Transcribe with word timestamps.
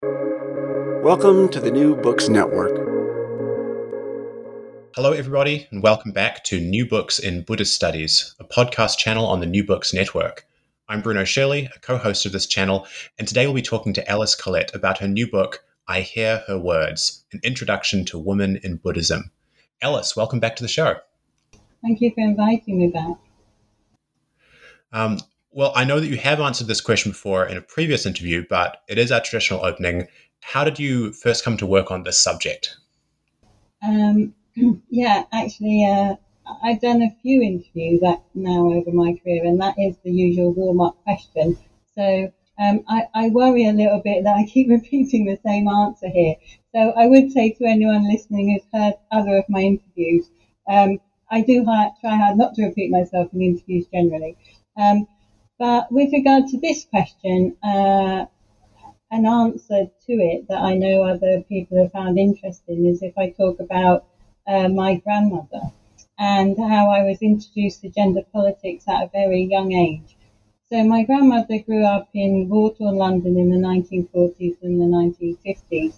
Welcome 0.00 1.48
to 1.48 1.58
the 1.58 1.72
New 1.72 1.96
Books 1.96 2.28
Network. 2.28 2.76
Hello, 4.94 5.12
everybody, 5.12 5.66
and 5.72 5.82
welcome 5.82 6.12
back 6.12 6.44
to 6.44 6.60
New 6.60 6.86
Books 6.86 7.18
in 7.18 7.42
Buddhist 7.42 7.74
Studies, 7.74 8.36
a 8.38 8.44
podcast 8.44 8.98
channel 8.98 9.26
on 9.26 9.40
the 9.40 9.46
New 9.46 9.64
Books 9.64 9.92
Network. 9.92 10.46
I'm 10.88 11.00
Bruno 11.00 11.24
Shirley, 11.24 11.68
a 11.74 11.80
co 11.80 11.98
host 11.98 12.26
of 12.26 12.32
this 12.32 12.46
channel, 12.46 12.86
and 13.18 13.26
today 13.26 13.44
we'll 13.46 13.56
be 13.56 13.62
talking 13.62 13.92
to 13.94 14.08
Alice 14.08 14.36
Collett 14.36 14.72
about 14.72 14.98
her 14.98 15.08
new 15.08 15.28
book, 15.28 15.64
I 15.88 16.02
Hear 16.02 16.44
Her 16.46 16.58
Words 16.60 17.24
An 17.32 17.40
Introduction 17.42 18.04
to 18.04 18.18
Women 18.18 18.60
in 18.62 18.76
Buddhism. 18.76 19.32
Alice, 19.82 20.14
welcome 20.14 20.38
back 20.38 20.54
to 20.56 20.62
the 20.62 20.68
show. 20.68 20.94
Thank 21.82 22.00
you 22.00 22.12
for 22.14 22.20
inviting 22.20 22.78
me 22.78 22.86
back. 22.86 23.16
Um, 24.92 25.18
well, 25.50 25.72
I 25.74 25.84
know 25.84 26.00
that 26.00 26.08
you 26.08 26.16
have 26.18 26.40
answered 26.40 26.66
this 26.66 26.80
question 26.80 27.12
before 27.12 27.46
in 27.46 27.56
a 27.56 27.62
previous 27.62 28.06
interview, 28.06 28.44
but 28.48 28.82
it 28.88 28.98
is 28.98 29.10
our 29.10 29.20
traditional 29.20 29.64
opening. 29.64 30.06
How 30.42 30.64
did 30.64 30.78
you 30.78 31.12
first 31.12 31.44
come 31.44 31.56
to 31.56 31.66
work 31.66 31.90
on 31.90 32.02
this 32.02 32.18
subject? 32.18 32.76
Um, 33.82 34.34
yeah, 34.90 35.24
actually, 35.32 35.84
uh, 35.84 36.16
I've 36.62 36.80
done 36.80 37.02
a 37.02 37.14
few 37.22 37.42
interviews 37.42 38.00
now 38.34 38.72
over 38.72 38.90
my 38.92 39.18
career, 39.22 39.44
and 39.44 39.60
that 39.60 39.74
is 39.78 39.96
the 40.04 40.10
usual 40.10 40.52
warm 40.52 40.80
up 40.80 41.02
question. 41.04 41.56
So 41.94 42.32
um, 42.58 42.84
I, 42.88 43.06
I, 43.14 43.28
worry 43.28 43.66
a 43.66 43.72
little 43.72 44.00
bit 44.02 44.24
that 44.24 44.36
I 44.36 44.44
keep 44.44 44.68
repeating 44.70 45.26
the 45.26 45.38
same 45.44 45.68
answer 45.68 46.08
here. 46.08 46.36
So 46.74 46.90
I 46.90 47.06
would 47.06 47.32
say 47.32 47.50
to 47.52 47.64
anyone 47.64 48.08
listening 48.08 48.52
who's 48.52 48.66
heard 48.72 48.94
other 49.10 49.36
of 49.36 49.44
my 49.48 49.60
interviews, 49.60 50.30
um, 50.68 50.98
I 51.30 51.42
do 51.42 51.64
try 51.64 52.16
hard 52.16 52.36
not 52.36 52.54
to 52.54 52.66
repeat 52.66 52.90
myself 52.90 53.32
in 53.32 53.42
interviews 53.42 53.86
generally. 53.92 54.36
Um, 54.76 55.06
but 55.58 55.90
with 55.92 56.12
regard 56.12 56.46
to 56.48 56.58
this 56.58 56.84
question, 56.84 57.56
uh, 57.62 58.26
an 59.10 59.26
answer 59.26 59.84
to 60.06 60.12
it 60.12 60.48
that 60.48 60.60
I 60.60 60.74
know 60.74 61.02
other 61.02 61.42
people 61.42 61.78
have 61.78 61.92
found 61.92 62.18
interesting 62.18 62.86
is 62.86 63.02
if 63.02 63.16
I 63.18 63.30
talk 63.30 63.60
about 63.60 64.04
uh, 64.46 64.68
my 64.68 64.96
grandmother 64.96 65.62
and 66.18 66.56
how 66.58 66.90
I 66.90 67.02
was 67.02 67.18
introduced 67.22 67.80
to 67.82 67.88
gender 67.90 68.22
politics 68.32 68.84
at 68.88 69.04
a 69.04 69.10
very 69.12 69.42
young 69.44 69.72
age. 69.72 70.16
So 70.70 70.84
my 70.84 71.04
grandmother 71.04 71.58
grew 71.60 71.84
up 71.84 72.08
in 72.14 72.48
war-torn 72.48 72.96
London 72.96 73.38
in 73.38 73.50
the 73.50 73.56
1940s 73.58 74.56
and 74.62 74.80
the 74.80 74.86
1950s, 74.86 75.94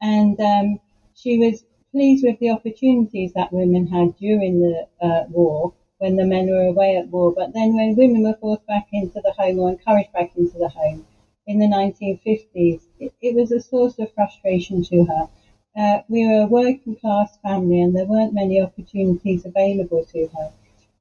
and 0.00 0.38
um, 0.40 0.78
she 1.14 1.38
was 1.38 1.64
pleased 1.90 2.24
with 2.24 2.38
the 2.38 2.50
opportunities 2.50 3.32
that 3.34 3.52
women 3.52 3.86
had 3.86 4.16
during 4.16 4.60
the 4.60 4.86
uh, 5.00 5.24
war 5.30 5.72
when 5.98 6.16
the 6.16 6.24
men 6.24 6.46
were 6.48 6.66
away 6.66 6.96
at 6.96 7.08
war. 7.10 7.32
But 7.32 7.52
then 7.52 7.74
when 7.74 7.96
women 7.96 8.22
were 8.22 8.34
forced 8.34 8.66
back 8.66 8.88
into 8.92 9.20
the 9.20 9.32
home 9.32 9.58
or 9.58 9.70
encouraged 9.70 10.12
back 10.12 10.30
into 10.36 10.58
the 10.58 10.68
home 10.68 11.06
in 11.46 11.58
the 11.58 11.66
1950s, 11.66 12.86
it, 12.98 13.12
it 13.20 13.34
was 13.34 13.52
a 13.52 13.60
source 13.60 13.98
of 13.98 14.12
frustration 14.12 14.82
to 14.84 15.04
her. 15.04 15.28
Uh, 15.76 16.00
we 16.08 16.26
were 16.26 16.42
a 16.42 16.46
working 16.46 16.96
class 16.96 17.36
family 17.38 17.80
and 17.80 17.94
there 17.94 18.06
weren't 18.06 18.32
many 18.34 18.60
opportunities 18.60 19.44
available 19.44 20.04
to 20.04 20.26
her. 20.36 20.50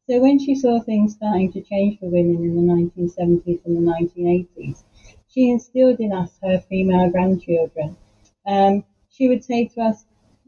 So 0.08 0.20
when 0.22 0.38
she 0.38 0.56
saw 0.56 0.80
things 0.80 1.14
starting 1.14 1.52
to 1.54 1.62
change 1.62 1.98
for 2.00 2.08
women 2.08 2.44
in 2.44 2.56
the 2.56 2.62
1970s 2.62 3.60
and 3.66 3.76
the 3.76 3.82
1980s, 3.82 4.84
she 5.28 5.50
instilled 5.50 6.00
in 6.00 6.12
us 6.14 6.38
her 6.44 6.60
female 6.60 7.10
grandchildren. 7.10 7.96
Um, 8.46 8.84
she 9.10 9.28
would 9.28 9.44
say 9.44 9.66
to 9.66 9.82
us, 9.82 10.06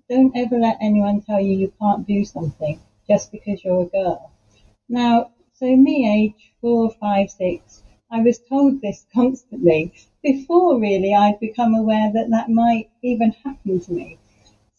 don't 0.09 0.35
ever 0.35 0.57
let 0.59 0.78
anyone 0.81 1.22
tell 1.22 1.39
you 1.39 1.57
you 1.57 1.72
can't 1.79 2.05
do 2.05 2.23
something 2.23 2.79
just 3.07 3.31
because 3.31 3.63
you're 3.63 3.81
a 3.81 3.85
girl. 3.85 4.31
Now, 4.90 5.31
so 5.53 5.75
me, 5.75 6.07
age 6.09 6.53
four, 6.62 6.91
five, 6.91 7.29
six, 7.31 7.84
I 8.12 8.22
was 8.22 8.40
told 8.40 8.81
this 8.81 9.06
constantly 9.13 9.91
before 10.22 10.79
really 10.79 11.13
I'd 11.13 11.40
become 11.40 11.75
aware 11.75 12.12
that 12.12 12.29
that 12.29 12.50
might 12.50 12.90
even 13.01 13.31
happen 13.44 13.79
to 13.79 13.91
me. 13.91 14.18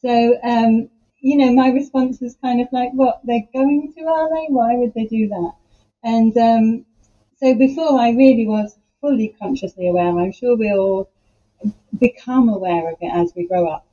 So, 0.02 0.38
um, 0.42 0.88
you 1.20 1.36
know, 1.36 1.52
my 1.52 1.68
response 1.70 2.20
was 2.20 2.36
kind 2.36 2.60
of 2.60 2.68
like, 2.72 2.92
what, 2.92 3.20
they're 3.24 3.48
going 3.52 3.92
to, 3.94 4.04
are 4.06 4.28
they? 4.28 4.46
Why 4.52 4.76
would 4.76 4.94
they 4.94 5.06
do 5.06 5.28
that? 5.28 5.52
And 6.04 6.36
um, 6.36 6.84
so 7.38 7.54
before 7.54 7.98
I 7.98 8.10
really 8.10 8.46
was 8.46 8.78
fully 9.00 9.34
consciously 9.40 9.88
aware, 9.88 10.16
I'm 10.18 10.32
sure 10.32 10.56
we 10.56 10.72
all 10.72 11.08
become 11.98 12.48
aware 12.48 12.90
of 12.90 12.98
it 13.00 13.12
as 13.12 13.32
we 13.34 13.46
grow 13.46 13.66
up. 13.68 13.86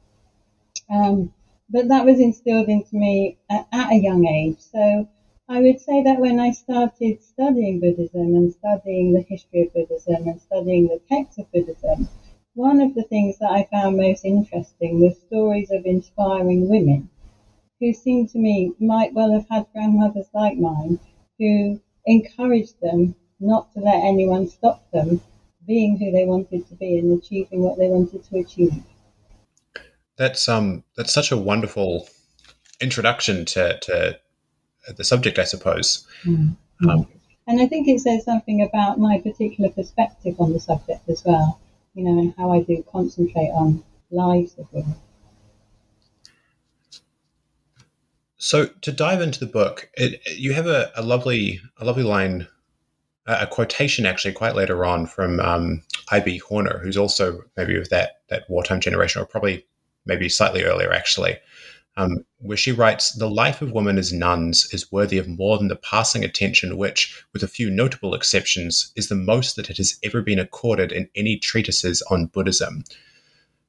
Um, 0.90 1.34
but 1.70 1.88
that 1.88 2.06
was 2.06 2.20
instilled 2.20 2.68
into 2.68 2.96
me 2.96 3.38
at, 3.50 3.68
at 3.72 3.92
a 3.92 3.96
young 3.96 4.26
age. 4.28 4.60
So 4.60 5.08
I 5.54 5.62
would 5.62 5.80
say 5.80 6.02
that 6.02 6.20
when 6.20 6.40
I 6.40 6.50
started 6.50 7.22
studying 7.22 7.80
Buddhism 7.80 8.34
and 8.34 8.52
studying 8.52 9.14
the 9.14 9.22
history 9.22 9.62
of 9.62 9.74
Buddhism 9.74 10.28
and 10.28 10.42
studying 10.42 10.88
the 10.88 11.00
texts 11.08 11.38
of 11.38 11.52
Buddhism, 11.52 12.10
one 12.56 12.82
of 12.82 12.96
the 12.96 13.04
things 13.04 13.38
that 13.38 13.52
I 13.52 13.68
found 13.72 13.96
most 13.96 14.26
interesting 14.26 15.00
was 15.00 15.16
stories 15.28 15.70
of 15.70 15.86
inspiring 15.86 16.68
women 16.68 17.08
who 17.80 17.94
seemed 17.94 18.30
to 18.30 18.40
me 18.40 18.72
might 18.80 19.14
well 19.14 19.32
have 19.32 19.46
had 19.48 19.68
grandmothers 19.74 20.26
like 20.34 20.58
mine 20.58 20.98
who 21.38 21.80
encouraged 22.08 22.82
them 22.82 23.14
not 23.40 23.72
to 23.74 23.80
let 23.80 24.04
anyone 24.04 24.48
stop 24.48 24.82
them 24.90 25.22
being 25.68 25.98
who 25.98 26.10
they 26.10 26.26
wanted 26.26 26.68
to 26.68 26.74
be 26.78 26.98
and 26.98 27.16
achieving 27.20 27.62
what 27.62 27.78
they 27.78 27.90
wanted 27.90 28.24
to 28.24 28.38
achieve. 28.38 28.74
That's 30.18 30.50
um 30.50 30.84
that's 30.98 31.14
such 31.14 31.32
a 31.32 31.38
wonderful 31.38 32.08
introduction 32.82 33.46
to, 33.46 33.78
to 33.84 34.18
the 34.88 35.04
subject, 35.04 35.40
I 35.40 35.44
suppose. 35.44 36.08
Mm-hmm. 36.26 36.90
Um, 36.90 37.08
and 37.48 37.62
I 37.62 37.68
think 37.68 37.88
it 37.88 38.00
says 38.00 38.24
something 38.24 38.62
about 38.62 39.00
my 39.00 39.20
particular 39.20 39.70
perspective 39.70 40.36
on 40.40 40.54
the 40.54 40.60
subject 40.60 41.08
as 41.10 41.24
well, 41.26 41.60
you 41.94 42.04
know, 42.04 42.20
and 42.20 42.34
how 42.38 42.52
I 42.52 42.62
do 42.62 42.84
concentrate 42.92 43.50
on 43.50 43.84
lives 44.12 44.56
of 44.58 44.72
women. 44.72 44.96
So 48.38 48.66
to 48.66 48.92
dive 48.92 49.22
into 49.22 49.40
the 49.40 49.46
book, 49.46 49.90
it, 49.94 50.22
you 50.38 50.54
have 50.54 50.68
a, 50.68 50.92
a, 50.96 51.02
lovely, 51.02 51.62
a 51.78 51.86
lovely 51.86 52.04
line, 52.04 52.48
a 53.26 53.48
quotation 53.48 54.06
actually 54.06 54.34
quite 54.34 54.56
later 54.56 54.86
on 54.86 55.06
from 55.06 55.40
um, 55.40 55.82
I.B. 56.12 56.40
Horner, 56.40 56.80
who's 56.80 56.98
also 56.98 57.42
maybe 57.56 57.78
of 57.78 57.90
that 57.90 58.22
that 58.30 58.44
wartime 58.50 58.82
generation, 58.82 59.22
or 59.22 59.26
probably 59.26 59.66
maybe 60.06 60.28
slightly 60.28 60.64
earlier 60.64 60.92
actually, 60.92 61.38
um, 61.96 62.26
where 62.40 62.58
she 62.58 62.72
writes, 62.72 63.12
The 63.14 63.30
life 63.30 63.62
of 63.62 63.72
women 63.72 63.98
as 63.98 64.12
nuns 64.12 64.68
is 64.74 64.92
worthy 64.92 65.18
of 65.18 65.28
more 65.28 65.58
than 65.58 65.68
the 65.68 65.76
passing 65.76 66.24
attention 66.24 66.78
which, 66.78 67.24
with 67.34 67.44
a 67.44 67.48
few 67.48 67.70
notable 67.70 68.14
exceptions, 68.14 68.92
is 68.96 69.10
the 69.10 69.16
most 69.16 69.56
that 69.56 69.70
it 69.70 69.78
has 69.78 69.98
ever 70.04 70.22
been 70.22 70.40
accorded 70.40 70.92
in 70.92 71.10
any 71.16 71.38
treatises 71.38 72.02
on 72.10 72.28
Buddhism. 72.28 72.84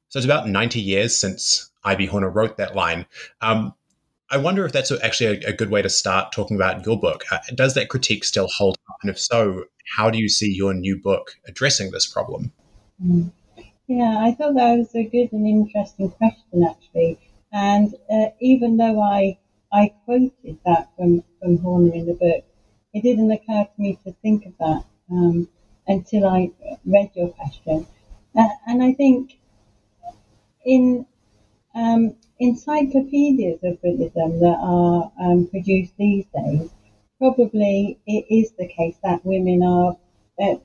So 0.09 0.19
it's 0.19 0.25
about 0.25 0.47
90 0.47 0.79
years 0.79 1.15
since 1.15 1.71
I.B. 1.83 2.07
Horner 2.07 2.29
wrote 2.29 2.57
that 2.57 2.75
line. 2.75 3.05
Um, 3.41 3.73
I 4.31 4.37
wonder 4.37 4.65
if 4.65 4.71
that's 4.71 4.91
actually 5.03 5.43
a, 5.43 5.49
a, 5.49 5.53
good 5.53 5.69
way 5.69 5.83
to 5.83 5.89
start 5.89 6.31
talking 6.31 6.57
about 6.57 6.83
your 6.83 6.99
book. 6.99 7.25
Uh, 7.31 7.37
does 7.53 7.75
that 7.75 7.89
critique 7.89 8.23
still 8.23 8.47
hold 8.47 8.77
up? 8.89 8.97
And 9.03 9.11
if 9.11 9.19
so, 9.19 9.65
how 9.95 10.09
do 10.09 10.17
you 10.17 10.29
see 10.29 10.51
your 10.51 10.73
new 10.73 10.99
book 10.99 11.35
addressing 11.47 11.91
this 11.91 12.07
problem? 12.07 12.51
Mm. 13.03 13.31
Yeah, 13.87 14.17
I 14.19 14.31
thought 14.31 14.55
that 14.55 14.77
was 14.77 14.95
a 14.95 15.03
good 15.03 15.31
and 15.31 15.47
interesting 15.47 16.09
question, 16.09 16.67
actually. 16.67 17.19
And 17.55 17.95
uh, 18.11 18.31
even 18.41 18.75
though 18.75 19.01
I 19.01 19.37
I 19.71 19.93
quoted 20.03 20.57
that 20.65 20.89
from, 20.97 21.23
from 21.39 21.57
Horner 21.59 21.93
in 21.93 22.05
the 22.05 22.13
book, 22.13 22.43
it 22.93 23.01
didn't 23.01 23.31
occur 23.31 23.63
to 23.63 23.81
me 23.81 23.97
to 24.03 24.11
think 24.21 24.45
of 24.45 24.57
that 24.59 24.83
um, 25.09 25.47
until 25.87 26.27
I 26.27 26.51
read 26.85 27.11
your 27.13 27.29
question. 27.29 27.87
Uh, 28.35 28.49
and 28.67 28.83
I 28.83 28.91
think 28.91 29.37
in 30.65 31.05
um, 31.73 32.15
encyclopedias 32.39 33.63
of 33.63 33.81
Buddhism 33.81 34.39
that 34.41 34.59
are 34.59 35.11
um, 35.17 35.47
produced 35.47 35.93
these 35.97 36.25
days, 36.35 36.69
probably 37.19 37.97
it 38.05 38.25
is 38.29 38.51
the 38.51 38.67
case 38.67 38.97
that 39.01 39.25
women 39.25 39.63
are, 39.63 39.95
uh, 40.41 40.55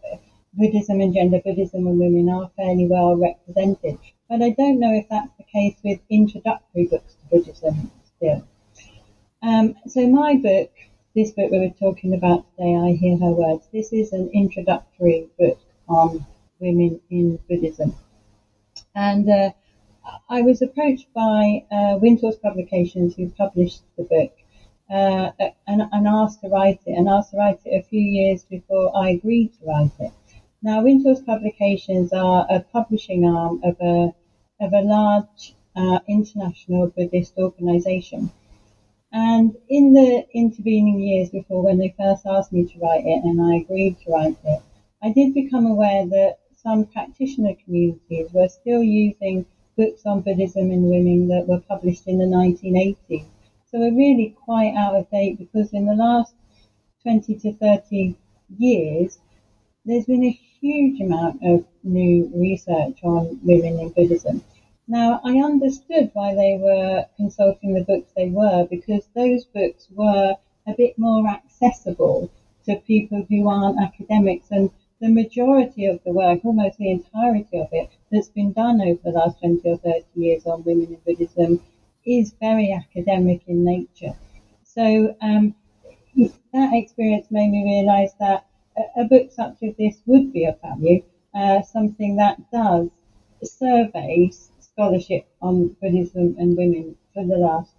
Buddhism 0.54 1.00
and 1.00 1.14
gender 1.14 1.40
Buddhism 1.44 1.86
and 1.86 2.00
women 2.00 2.28
are 2.28 2.50
fairly 2.56 2.86
well 2.88 3.14
represented. 3.14 3.98
But 4.30 4.42
I 4.42 4.50
don't 4.50 4.78
know 4.78 4.94
if 4.94 5.08
that's 5.08 5.32
the 5.38 5.42
case 5.42 5.74
with 5.82 5.98
introductory 6.08 6.86
books 6.86 7.14
to 7.14 7.36
Buddhism 7.36 7.90
still. 8.16 8.46
Um, 9.42 9.74
so 9.88 10.06
my 10.06 10.36
book, 10.36 10.70
this 11.16 11.32
book 11.32 11.50
we 11.50 11.58
were 11.58 11.74
talking 11.80 12.14
about 12.14 12.46
today, 12.52 12.76
I 12.76 12.92
Hear 12.92 13.18
Her 13.18 13.32
Words, 13.32 13.66
this 13.72 13.92
is 13.92 14.12
an 14.12 14.30
introductory 14.32 15.26
book 15.36 15.58
on 15.88 16.24
women 16.60 17.00
in 17.10 17.40
Buddhism. 17.48 17.96
And 18.94 19.28
uh, 19.28 19.50
I 20.28 20.42
was 20.42 20.62
approached 20.62 21.12
by 21.12 21.64
uh, 21.72 21.98
Publications, 22.40 23.16
who 23.16 23.30
published 23.30 23.82
the 23.96 24.04
book, 24.04 24.32
uh, 24.88 25.32
and, 25.66 25.82
and, 25.90 26.06
asked 26.06 26.42
to 26.42 26.48
write 26.48 26.78
it, 26.86 26.92
and 26.92 27.08
asked 27.08 27.32
to 27.32 27.36
write 27.36 27.58
it 27.64 27.76
a 27.76 27.82
few 27.82 28.00
years 28.00 28.44
before 28.44 28.96
I 28.96 29.10
agreed 29.10 29.54
to 29.54 29.66
write 29.66 29.90
it. 29.98 30.12
Now, 30.62 30.82
Windhorse 30.82 31.24
Publications 31.26 32.12
are 32.12 32.46
a 32.48 32.60
publishing 32.60 33.26
arm 33.26 33.60
of 33.64 33.76
a 33.80 34.14
of 34.60 34.72
a 34.72 34.82
large 34.82 35.54
uh, 35.76 36.00
international 36.06 36.88
Buddhist 36.88 37.34
organization. 37.38 38.30
And 39.12 39.56
in 39.68 39.92
the 39.92 40.26
intervening 40.32 41.00
years 41.00 41.30
before 41.30 41.62
when 41.62 41.78
they 41.78 41.94
first 41.98 42.26
asked 42.26 42.52
me 42.52 42.66
to 42.66 42.78
write 42.78 43.04
it 43.04 43.24
and 43.24 43.40
I 43.40 43.56
agreed 43.56 43.98
to 44.00 44.12
write 44.12 44.36
it, 44.44 44.62
I 45.02 45.10
did 45.12 45.34
become 45.34 45.66
aware 45.66 46.06
that 46.06 46.38
some 46.62 46.84
practitioner 46.84 47.54
communities 47.64 48.32
were 48.32 48.48
still 48.48 48.82
using 48.82 49.46
books 49.76 50.02
on 50.04 50.20
Buddhism 50.20 50.70
and 50.70 50.84
women 50.84 51.28
that 51.28 51.48
were 51.48 51.60
published 51.60 52.06
in 52.06 52.18
the 52.18 52.26
1980s. 52.26 53.24
So 53.70 53.78
we're 53.78 53.96
really 53.96 54.36
quite 54.44 54.74
out 54.76 54.94
of 54.94 55.10
date 55.10 55.38
because 55.38 55.72
in 55.72 55.86
the 55.86 55.94
last 55.94 56.34
20 57.02 57.36
to 57.36 57.52
30 57.54 58.14
years, 58.58 59.18
there's 59.84 60.04
been 60.04 60.24
a 60.24 60.40
huge 60.60 61.00
amount 61.00 61.42
of 61.42 61.64
new 61.82 62.30
research 62.34 62.98
on 63.02 63.40
women 63.42 63.78
in 63.78 63.88
Buddhism. 63.90 64.42
Now, 64.86 65.20
I 65.24 65.38
understood 65.38 66.10
why 66.14 66.34
they 66.34 66.58
were 66.60 67.06
consulting 67.16 67.74
the 67.74 67.84
books 67.84 68.10
they 68.16 68.28
were 68.28 68.66
because 68.68 69.08
those 69.14 69.44
books 69.44 69.88
were 69.90 70.36
a 70.66 70.74
bit 70.76 70.98
more 70.98 71.28
accessible 71.28 72.30
to 72.64 72.76
people 72.76 73.24
who 73.28 73.48
aren't 73.48 73.80
academics. 73.80 74.50
And 74.50 74.70
the 75.00 75.08
majority 75.08 75.86
of 75.86 76.02
the 76.04 76.12
work, 76.12 76.44
almost 76.44 76.78
the 76.78 76.90
entirety 76.90 77.58
of 77.58 77.68
it, 77.72 77.88
that's 78.10 78.28
been 78.28 78.52
done 78.52 78.80
over 78.80 79.00
the 79.04 79.12
last 79.12 79.38
20 79.38 79.68
or 79.68 79.78
30 79.78 80.04
years 80.14 80.46
on 80.46 80.64
women 80.64 80.88
in 80.88 80.98
Buddhism 81.06 81.60
is 82.04 82.34
very 82.40 82.72
academic 82.72 83.42
in 83.46 83.64
nature. 83.64 84.14
So 84.64 85.14
um, 85.20 85.54
that 86.52 86.74
experience 86.74 87.30
made 87.30 87.50
me 87.50 87.64
realise 87.64 88.12
that 88.18 88.44
a, 88.96 89.04
book 89.04 89.30
such 89.32 89.56
as 89.62 89.74
this 89.76 89.96
would 90.06 90.32
be 90.32 90.44
of 90.44 90.60
value, 90.60 91.02
uh, 91.34 91.62
something 91.62 92.16
that 92.16 92.38
does 92.50 92.88
surveys 93.42 94.50
scholarship 94.60 95.26
on 95.42 95.76
Buddhism 95.80 96.36
and 96.38 96.56
women 96.56 96.96
for 97.14 97.24
the 97.24 97.36
last 97.36 97.72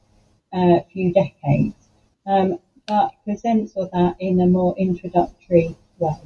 uh, 0.54 0.80
few 0.92 1.14
decades, 1.14 1.76
um, 2.28 2.60
but 2.88 3.12
presents 3.24 3.74
all 3.76 3.90
that 3.94 4.16
in 4.20 4.40
a 4.42 4.48
more 4.48 4.76
introductory 4.78 5.76
way. 5.98 6.18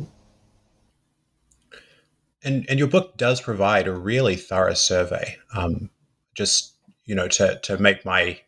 And, 2.44 2.66
and 2.70 2.78
your 2.78 2.88
book 2.88 3.18
does 3.18 3.42
provide 3.42 3.88
a 3.88 3.94
really 3.94 4.36
thorough 4.36 4.76
survey, 4.76 5.38
um, 5.56 5.90
just 6.36 6.74
you 7.06 7.16
know, 7.16 7.28
to 7.28 7.60
to 7.64 7.78
make 7.78 8.06
my 8.06 8.40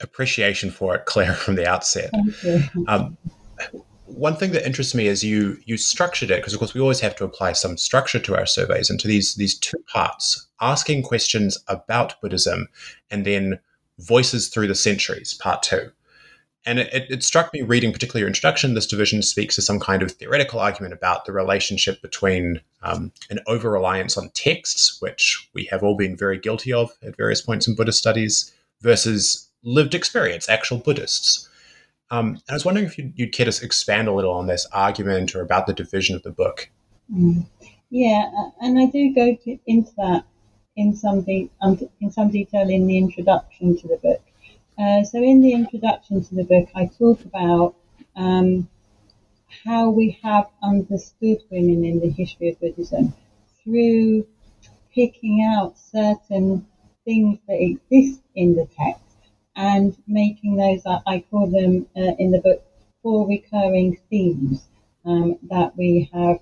appreciation 0.00 0.70
for 0.70 0.94
it 0.96 1.04
clear 1.06 1.32
from 1.32 1.54
the 1.54 1.68
outset. 1.68 2.10
Um, 2.86 3.16
one 4.18 4.34
thing 4.34 4.50
that 4.50 4.66
interests 4.66 4.94
me 4.94 5.06
is 5.06 5.22
you 5.22 5.58
you 5.64 5.76
structured 5.76 6.30
it 6.30 6.38
because 6.38 6.52
of 6.52 6.58
course 6.58 6.74
we 6.74 6.80
always 6.80 7.00
have 7.00 7.14
to 7.16 7.24
apply 7.24 7.52
some 7.52 7.76
structure 7.76 8.18
to 8.18 8.36
our 8.36 8.46
surveys 8.46 8.90
and 8.90 8.98
to 8.98 9.06
these 9.06 9.36
these 9.36 9.56
two 9.56 9.78
parts 9.92 10.48
asking 10.60 11.02
questions 11.02 11.56
about 11.68 12.20
buddhism 12.20 12.68
and 13.10 13.24
then 13.24 13.60
voices 13.98 14.48
through 14.48 14.66
the 14.66 14.74
centuries 14.74 15.34
part 15.34 15.62
two. 15.62 15.90
And 16.66 16.80
it, 16.80 17.06
it, 17.08 17.22
struck 17.22 17.52
me 17.54 17.62
reading 17.62 17.92
particularly 17.92 18.20
your 18.20 18.28
introduction 18.28 18.74
this 18.74 18.86
division 18.86 19.22
speaks 19.22 19.54
to 19.54 19.62
some 19.62 19.78
kind 19.78 20.02
of 20.02 20.10
theoretical 20.10 20.58
argument 20.58 20.92
about 20.92 21.24
the 21.24 21.32
relationship 21.32 22.02
between 22.02 22.60
um, 22.82 23.12
an 23.30 23.38
over 23.46 23.70
reliance 23.70 24.18
on 24.18 24.30
texts 24.34 25.00
which 25.00 25.48
we 25.54 25.64
have 25.70 25.82
all 25.84 25.96
been 25.96 26.16
very 26.16 26.38
guilty 26.38 26.72
of 26.72 26.90
at 27.02 27.16
various 27.16 27.40
points 27.40 27.68
in 27.68 27.76
buddhist 27.76 27.98
studies 27.98 28.52
versus 28.80 29.48
lived 29.62 29.94
experience 29.94 30.48
actual 30.48 30.78
buddhists 30.78 31.48
um, 32.10 32.40
I 32.48 32.54
was 32.54 32.64
wondering 32.64 32.86
if 32.86 32.98
you'd, 32.98 33.12
you'd, 33.16 33.32
care 33.32 33.50
to 33.50 33.64
expand 33.64 34.08
a 34.08 34.12
little 34.12 34.32
on 34.32 34.46
this 34.46 34.66
argument 34.72 35.34
or 35.34 35.42
about 35.42 35.66
the 35.66 35.72
division 35.72 36.16
of 36.16 36.22
the 36.22 36.30
book. 36.30 36.70
Mm. 37.12 37.46
Yeah, 37.90 38.30
and 38.60 38.78
I 38.78 38.86
do 38.86 39.14
go 39.14 39.34
to, 39.34 39.58
into 39.66 39.92
that 39.96 40.24
in 40.76 40.94
some 40.94 41.22
de- 41.22 41.50
um, 41.60 41.78
in 42.00 42.10
some 42.10 42.30
detail 42.30 42.68
in 42.68 42.86
the 42.86 42.98
introduction 42.98 43.76
to 43.78 43.88
the 43.88 43.96
book. 43.96 44.22
Uh, 44.78 45.02
so, 45.02 45.18
in 45.22 45.40
the 45.40 45.52
introduction 45.52 46.22
to 46.22 46.34
the 46.34 46.44
book, 46.44 46.68
I 46.74 46.86
talk 46.98 47.24
about 47.24 47.74
um, 48.14 48.68
how 49.64 49.90
we 49.90 50.18
have 50.22 50.46
understood 50.62 51.38
women 51.50 51.84
in 51.84 52.00
the 52.00 52.10
history 52.10 52.50
of 52.50 52.60
Buddhism 52.60 53.14
through 53.62 54.26
picking 54.94 55.44
out 55.44 55.76
certain 55.78 56.66
things 57.04 57.38
that 57.48 57.60
exist 57.60 58.20
in 58.34 58.54
the 58.54 58.66
text 58.76 59.07
and 59.58 59.96
making 60.06 60.54
those, 60.54 60.82
I 60.86 61.24
call 61.32 61.48
them 61.48 61.84
uh, 61.96 62.12
in 62.16 62.30
the 62.30 62.38
book, 62.38 62.62
four 63.02 63.26
recurring 63.26 63.98
themes 64.08 64.68
um, 65.04 65.36
that 65.50 65.76
we 65.76 66.08
have, 66.12 66.38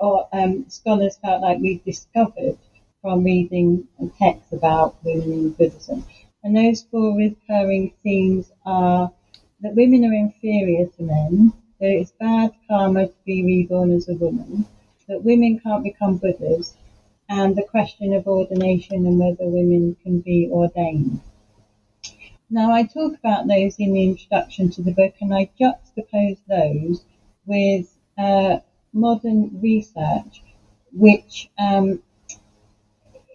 or 0.00 0.26
um, 0.32 0.64
scholars 0.68 1.18
felt 1.20 1.42
like 1.42 1.58
we've 1.58 1.84
discovered 1.84 2.56
from 3.02 3.24
reading 3.24 3.86
texts 4.18 4.54
about 4.54 4.96
women 5.04 5.32
in 5.32 5.50
Buddhism. 5.50 6.02
And 6.42 6.56
those 6.56 6.80
four 6.90 7.14
recurring 7.14 7.92
themes 8.02 8.50
are 8.64 9.12
that 9.60 9.74
women 9.74 10.06
are 10.06 10.14
inferior 10.14 10.86
to 10.86 11.02
men, 11.02 11.52
that 11.78 11.90
it's 11.90 12.12
bad 12.18 12.52
karma 12.66 13.06
to 13.06 13.14
be 13.26 13.44
reborn 13.44 13.90
as 13.90 14.08
a 14.08 14.14
woman, 14.14 14.64
that 15.08 15.22
women 15.22 15.58
can't 15.58 15.84
become 15.84 16.16
Buddhas, 16.16 16.74
and 17.28 17.54
the 17.54 17.62
question 17.64 18.14
of 18.14 18.26
ordination 18.26 19.04
and 19.06 19.18
whether 19.18 19.46
women 19.46 19.94
can 20.02 20.20
be 20.20 20.48
ordained. 20.50 21.20
Now, 22.54 22.70
I 22.70 22.84
talk 22.84 23.18
about 23.18 23.48
those 23.48 23.74
in 23.80 23.94
the 23.94 24.04
introduction 24.04 24.70
to 24.70 24.82
the 24.82 24.92
book, 24.92 25.14
and 25.20 25.34
I 25.34 25.50
juxtapose 25.60 26.38
those 26.46 27.04
with 27.46 27.92
uh, 28.16 28.58
modern 28.92 29.60
research, 29.60 30.40
which 30.92 31.50
um, 31.58 32.00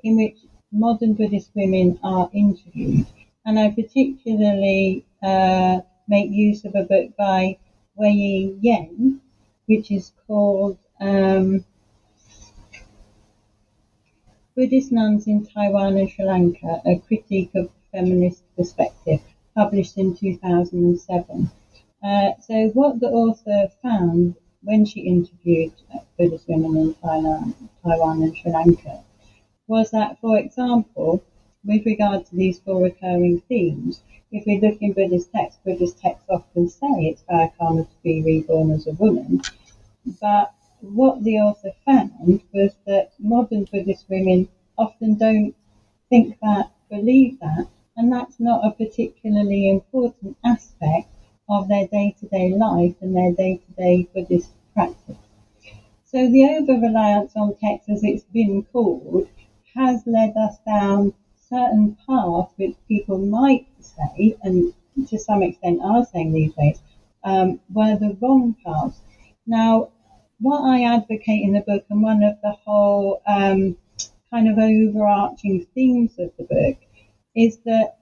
in 0.06 0.16
which 0.16 0.38
modern 0.72 1.16
Buddhist 1.16 1.52
women 1.54 2.00
are 2.02 2.30
interviewed. 2.32 3.08
And 3.46 3.60
I 3.60 3.72
particularly 3.72 5.04
uh, 5.22 5.82
make 6.08 6.32
use 6.32 6.64
of 6.64 6.76
a 6.76 6.84
book 6.84 7.18
by 7.18 7.58
Wei 7.96 8.56
Yen, 8.62 9.20
which 9.66 9.92
is 9.92 10.14
called 10.28 10.78
um, 11.02 11.66
Buddhist 14.56 14.94
Nuns 14.94 15.28
in 15.28 15.46
Taiwan 15.46 15.98
and 15.98 16.10
Sri 16.10 16.24
Lanka, 16.24 16.82
a 16.86 16.98
critique 17.00 17.52
of 17.56 17.70
feminist 17.92 18.44
perspective, 18.56 19.22
published 19.56 19.98
in 19.98 20.16
2007. 20.16 21.52
Uh, 22.04 22.32
so 22.42 22.70
what 22.70 23.00
the 23.00 23.10
author 23.10 23.68
found 23.82 24.36
when 24.64 24.86
she 24.86 25.02
interviewed 25.02 25.74
Buddhist 26.18 26.48
women 26.48 26.76
in 26.78 26.94
Thailand, 26.96 27.54
Taiwan 27.84 28.24
and 28.24 28.36
Sri 28.36 28.52
Lanka 28.52 29.04
was 29.68 29.92
that, 29.92 30.20
for 30.20 30.38
example, 30.38 31.24
with 31.64 31.86
regard 31.86 32.26
to 32.26 32.36
these 32.36 32.60
four 32.60 32.82
recurring 32.82 33.42
themes, 33.42 34.02
if 34.32 34.46
we 34.46 34.60
look 34.60 34.82
in 34.82 34.94
Buddhist 34.94 35.32
texts, 35.32 35.62
Buddhist 35.64 36.00
texts 36.00 36.26
often 36.30 36.70
say 36.70 36.88
it's 36.88 37.24
bad 37.24 37.52
karma 37.58 37.84
to 37.84 37.96
be 38.04 38.22
reborn 38.22 38.72
as 38.72 38.88
a 38.88 38.94
woman. 38.94 39.42
But 40.22 40.54
what 40.82 41.24
the 41.24 41.40
author 41.40 41.72
found 41.86 42.42
was 42.54 42.72
that 42.86 43.12
modern 43.20 43.66
Buddhist 43.66 44.06
women 44.10 44.48
often 44.78 45.16
don't 45.16 45.56
think 46.10 46.38
that, 46.42 46.72
believe 46.90 47.40
that, 47.40 47.68
and 48.00 48.10
that's 48.14 48.40
not 48.40 48.66
a 48.66 48.72
particularly 48.72 49.70
important 49.70 50.38
aspect 50.46 51.10
of 51.50 51.68
their 51.68 51.86
day-to-day 51.88 52.50
life 52.56 52.96
and 53.02 53.14
their 53.14 53.34
day-to-day 53.34 54.08
Buddhist 54.14 54.52
practice. 54.74 55.18
So 56.06 56.30
the 56.30 56.46
over-reliance 56.46 57.34
on 57.36 57.58
text, 57.58 57.90
as 57.90 58.02
it's 58.06 58.24
been 58.24 58.64
called, 58.72 59.28
has 59.76 60.02
led 60.06 60.38
us 60.38 60.56
down 60.66 61.14
certain 61.50 61.98
paths 62.08 62.54
which 62.56 62.76
people 62.88 63.18
might 63.18 63.68
say, 63.82 64.38
and 64.44 64.74
to 65.10 65.20
some 65.20 65.44
extent 65.44 65.82
are 65.84 66.06
saying 66.06 66.32
these 66.32 66.54
days, 66.54 66.80
um, 67.26 67.60
were 67.70 67.98
the 67.98 68.16
wrong 68.22 68.56
paths. 68.66 69.02
Now, 69.46 69.90
what 70.40 70.62
I 70.62 70.84
advocate 70.84 71.44
in 71.44 71.52
the 71.52 71.60
book, 71.60 71.84
and 71.90 72.02
one 72.02 72.24
of 72.24 72.38
the 72.42 72.52
whole 72.52 73.22
um, 73.28 73.76
kind 74.32 74.48
of 74.48 74.58
overarching 74.58 75.66
themes 75.76 76.18
of 76.18 76.32
the 76.38 76.46
book, 76.46 76.78
is 77.40 77.58
that 77.64 77.96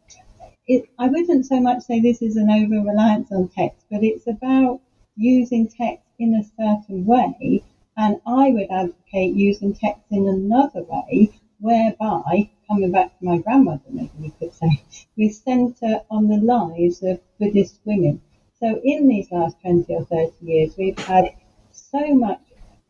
it, 0.67 0.89
I 0.97 1.07
wouldn't 1.09 1.45
so 1.45 1.59
much 1.59 1.83
say 1.83 1.99
this 1.99 2.23
is 2.23 2.37
an 2.37 2.49
over 2.49 2.81
reliance 2.81 3.31
on 3.31 3.49
text, 3.49 3.85
but 3.91 4.03
it's 4.03 4.25
about 4.25 4.81
using 5.15 5.67
text 5.67 6.07
in 6.17 6.33
a 6.33 6.43
certain 6.59 7.05
way. 7.05 7.61
And 7.95 8.19
I 8.25 8.49
would 8.49 8.71
advocate 8.71 9.35
using 9.35 9.73
text 9.73 10.01
in 10.09 10.27
another 10.27 10.81
way, 10.83 11.29
whereby, 11.59 12.49
coming 12.67 12.91
back 12.91 13.17
to 13.19 13.25
my 13.25 13.37
grandmother, 13.37 13.83
maybe 13.91 14.09
we 14.19 14.31
could 14.31 14.55
say, 14.55 14.81
we 15.15 15.29
centre 15.29 16.01
on 16.09 16.27
the 16.27 16.37
lives 16.37 17.03
of 17.03 17.19
Buddhist 17.39 17.79
women. 17.85 18.19
So 18.59 18.81
in 18.83 19.07
these 19.07 19.31
last 19.31 19.61
20 19.61 19.93
or 19.93 20.05
30 20.05 20.31
years, 20.41 20.75
we've 20.77 20.97
had 20.97 21.31
so 21.71 22.13
much 22.15 22.41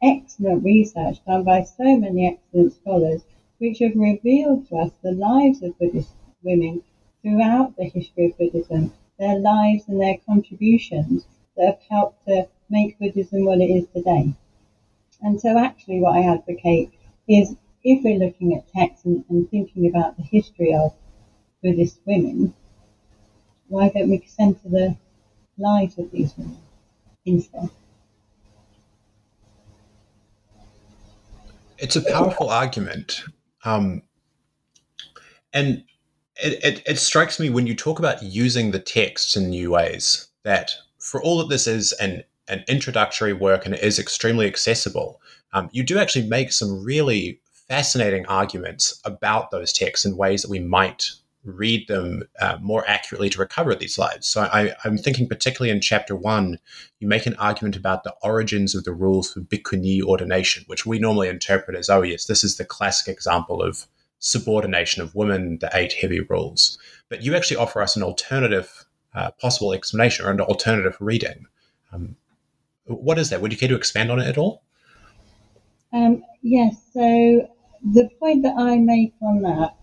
excellent 0.02 0.64
research 0.64 1.18
done 1.26 1.44
by 1.44 1.64
so 1.64 1.98
many 1.98 2.26
excellent 2.26 2.74
scholars 2.74 3.22
which 3.58 3.80
have 3.80 3.96
revealed 3.96 4.68
to 4.70 4.78
us 4.78 4.92
the 5.04 5.12
lives 5.12 5.62
of 5.62 5.78
Buddhist 5.78 6.14
women 6.44 6.82
throughout 7.22 7.76
the 7.78 7.86
history 7.86 8.28
of 8.28 8.38
Buddhism, 8.38 8.94
their 9.20 9.40
lives 9.40 9.84
and 9.88 10.00
their 10.00 10.18
contributions 10.26 11.26
that 11.56 11.66
have 11.66 11.80
helped 11.90 12.26
to 12.28 12.48
make 12.70 13.00
Buddhism 13.00 13.46
what 13.46 13.60
it 13.60 13.70
is 13.70 13.88
today. 13.94 14.34
And 15.22 15.40
so, 15.40 15.58
actually, 15.58 16.00
what 16.00 16.16
I 16.16 16.32
advocate 16.32 16.92
is 17.28 17.56
if 17.84 18.04
we're 18.04 18.20
looking 18.20 18.56
at 18.56 18.72
texts 18.72 19.06
and, 19.06 19.24
and 19.30 19.50
thinking 19.50 19.88
about 19.88 20.18
the 20.18 20.24
history 20.24 20.74
of 20.74 20.94
Buddhist 21.64 22.00
women, 22.06 22.54
why 23.68 23.90
don't 23.90 24.10
we 24.10 24.24
centre 24.28 24.70
the 24.70 24.96
lives 25.58 25.98
of 25.98 26.12
these 26.12 26.38
women 26.38 26.58
instead? 27.26 27.70
It's 31.78 31.96
a 31.96 32.02
powerful 32.02 32.50
argument. 32.50 33.24
Um, 33.64 34.02
and 35.54 35.84
it, 36.42 36.64
it, 36.64 36.84
it, 36.86 36.98
strikes 36.98 37.40
me 37.40 37.50
when 37.50 37.68
you 37.68 37.76
talk 37.76 38.00
about 38.00 38.22
using 38.22 38.72
the 38.72 38.80
texts 38.80 39.36
in 39.36 39.50
new 39.50 39.72
ways 39.72 40.28
that 40.44 40.72
for 41.00 41.22
all 41.22 41.38
that 41.40 41.50
this 41.50 41.68
is 41.68 41.94
an, 41.94 42.24
an 42.48 42.64
introductory 42.68 43.34
work 43.34 43.66
and 43.66 43.76
it 43.76 43.84
is 43.84 44.00
extremely 44.00 44.48
accessible, 44.48 45.22
um, 45.54 45.70
you 45.72 45.84
do 45.84 45.98
actually 45.98 46.28
make 46.28 46.52
some 46.52 46.84
really 46.84 47.40
fascinating 47.68 48.26
arguments 48.28 49.00
about 49.06 49.52
those 49.52 49.74
texts 49.74 50.06
in 50.06 50.16
ways 50.16 50.42
that 50.42 50.52
we 50.52 50.60
might 50.60 51.10
read 51.44 51.88
them 51.88 52.24
uh, 52.42 52.58
more 52.62 52.88
accurately 52.88 53.30
to 53.30 53.40
recover 53.40 53.74
these 53.74 53.98
lives. 53.98 54.28
So 54.28 54.42
I, 54.42 54.74
am 54.84 54.98
thinking 54.98 55.28
particularly 55.28 55.72
in 55.72 55.82
chapter 55.82 56.16
one, 56.16 56.60
you 57.00 57.08
make 57.08 57.26
an 57.26 57.36
argument 57.36 57.76
about 57.76 58.04
the 58.04 58.14
origins 58.22 58.76
of 58.76 58.84
the 58.84 58.94
rules 58.94 59.32
for 59.32 59.40
bhikkhuni 59.40 60.02
ordination, 60.02 60.64
which 60.68 60.86
we 60.86 61.00
normally 61.00 61.30
interpret 61.30 61.78
as, 61.78 61.90
oh 61.90 62.02
yes, 62.02 62.26
this 62.26 62.44
is 62.44 62.58
the 62.58 62.66
classic 62.66 63.12
example 63.14 63.62
of 63.62 63.88
subordination 64.20 65.02
of 65.02 65.16
women, 65.16 65.58
the 65.60 65.70
eight 65.74 65.94
heavy 65.94 66.20
rules. 66.22 66.78
But 67.10 67.24
you 67.24 67.36
actually 67.36 67.58
offer 67.58 67.82
us 67.82 67.96
an 67.96 68.04
alternative 68.04 68.86
uh, 69.14 69.32
possible 69.32 69.74
explanation 69.74 70.26
or 70.26 70.32
an 70.32 70.42
alternative 70.42 70.98
reading. 71.00 71.46
Um, 71.92 72.16
what 72.86 73.18
is 73.18 73.30
that? 73.30 73.42
Would 73.42 73.52
you 73.52 73.58
care 73.58 73.70
to 73.70 73.76
expand 73.76 74.12
on 74.12 74.20
it 74.20 74.28
at 74.28 74.38
all? 74.38 74.64
Um, 75.94 76.24
yes. 76.42 76.76
So 76.94 77.50
the 77.84 78.10
point 78.20 78.44
that 78.44 78.56
I 78.58 78.78
make 78.78 79.14
on 79.22 79.42
that 79.42 79.76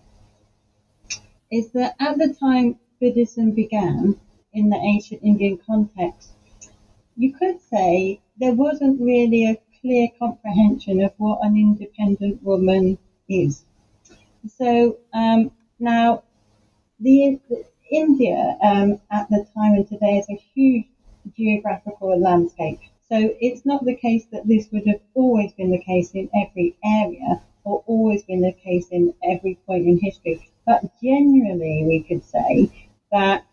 is 1.51 1.71
that 1.71 1.95
at 1.99 2.17
the 2.17 2.33
time 2.33 2.79
Buddhism 2.99 3.51
began 3.51 4.19
in 4.53 4.69
the 4.69 4.77
ancient 4.77 5.21
Indian 5.23 5.59
context, 5.65 6.31
you 7.17 7.33
could 7.33 7.59
say 7.61 8.21
there 8.37 8.53
wasn't 8.53 9.01
really 9.01 9.45
a 9.45 9.57
clear 9.81 10.07
comprehension 10.19 11.01
of 11.01 11.13
what 11.17 11.39
an 11.43 11.55
independent 11.55 12.41
woman 12.43 12.97
is. 13.29 13.64
So 14.47 14.97
um, 15.13 15.51
now, 15.79 16.23
the, 16.99 17.39
India 17.91 18.57
um, 18.61 18.99
at 19.11 19.29
the 19.29 19.45
time 19.55 19.73
and 19.73 19.87
today 19.87 20.17
is 20.17 20.29
a 20.29 20.41
huge 20.53 20.85
geographical 21.35 22.19
landscape. 22.19 22.79
So 23.09 23.35
it's 23.39 23.65
not 23.65 23.85
the 23.85 23.95
case 23.95 24.25
that 24.31 24.47
this 24.47 24.67
would 24.71 24.87
have 24.87 25.01
always 25.13 25.53
been 25.53 25.71
the 25.71 25.83
case 25.83 26.11
in 26.11 26.29
every 26.35 26.75
area 26.83 27.41
or 27.63 27.83
always 27.85 28.23
been 28.23 28.41
the 28.41 28.53
case 28.53 28.87
in 28.89 29.13
every 29.23 29.55
point 29.67 29.87
in 29.87 29.99
history. 29.99 30.49
But 30.65 30.81
generally, 31.01 31.83
we 31.85 32.01
could 32.01 32.23
say 32.23 32.71
that 33.11 33.45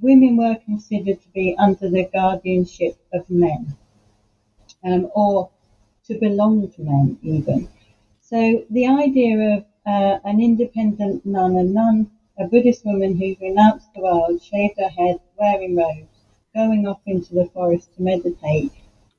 women 0.00 0.36
were 0.36 0.56
considered 0.64 1.22
to 1.22 1.28
be 1.30 1.54
under 1.58 1.88
the 1.88 2.08
guardianship 2.12 2.96
of 3.12 3.28
men, 3.30 3.76
um, 4.84 5.08
or 5.14 5.50
to 6.06 6.18
belong 6.18 6.68
to 6.72 6.82
men, 6.82 7.18
even. 7.22 7.68
So 8.20 8.64
the 8.70 8.88
idea 8.88 9.56
of 9.56 9.64
uh, 9.86 10.18
an 10.24 10.40
independent 10.40 11.24
nun, 11.24 11.56
a 11.56 11.62
nun, 11.62 12.10
a 12.38 12.44
Buddhist 12.46 12.84
woman 12.84 13.16
who 13.16 13.36
renounced 13.40 13.88
the 13.94 14.02
world, 14.02 14.42
shaved 14.42 14.78
her 14.78 14.88
head, 14.88 15.20
wearing 15.38 15.76
robes, 15.76 16.08
going 16.54 16.86
off 16.86 17.00
into 17.06 17.34
the 17.34 17.46
forest 17.46 17.88
to 17.94 18.02
meditate, 18.02 18.72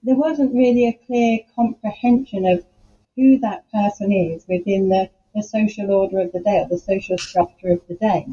there 0.04 0.16
wasn't 0.16 0.54
really 0.54 0.88
a 0.88 1.00
clear 1.06 1.40
comprehension 1.56 2.46
of 2.46 2.66
who 3.16 3.38
that 3.40 3.64
person 3.72 4.12
is 4.12 4.46
within 4.48 4.90
the 4.90 5.10
the 5.36 5.44
social 5.44 5.92
order 5.92 6.20
of 6.20 6.32
the 6.32 6.40
day 6.40 6.60
or 6.60 6.68
the 6.68 6.78
social 6.78 7.18
structure 7.18 7.72
of 7.72 7.82
the 7.88 7.96
day. 7.96 8.26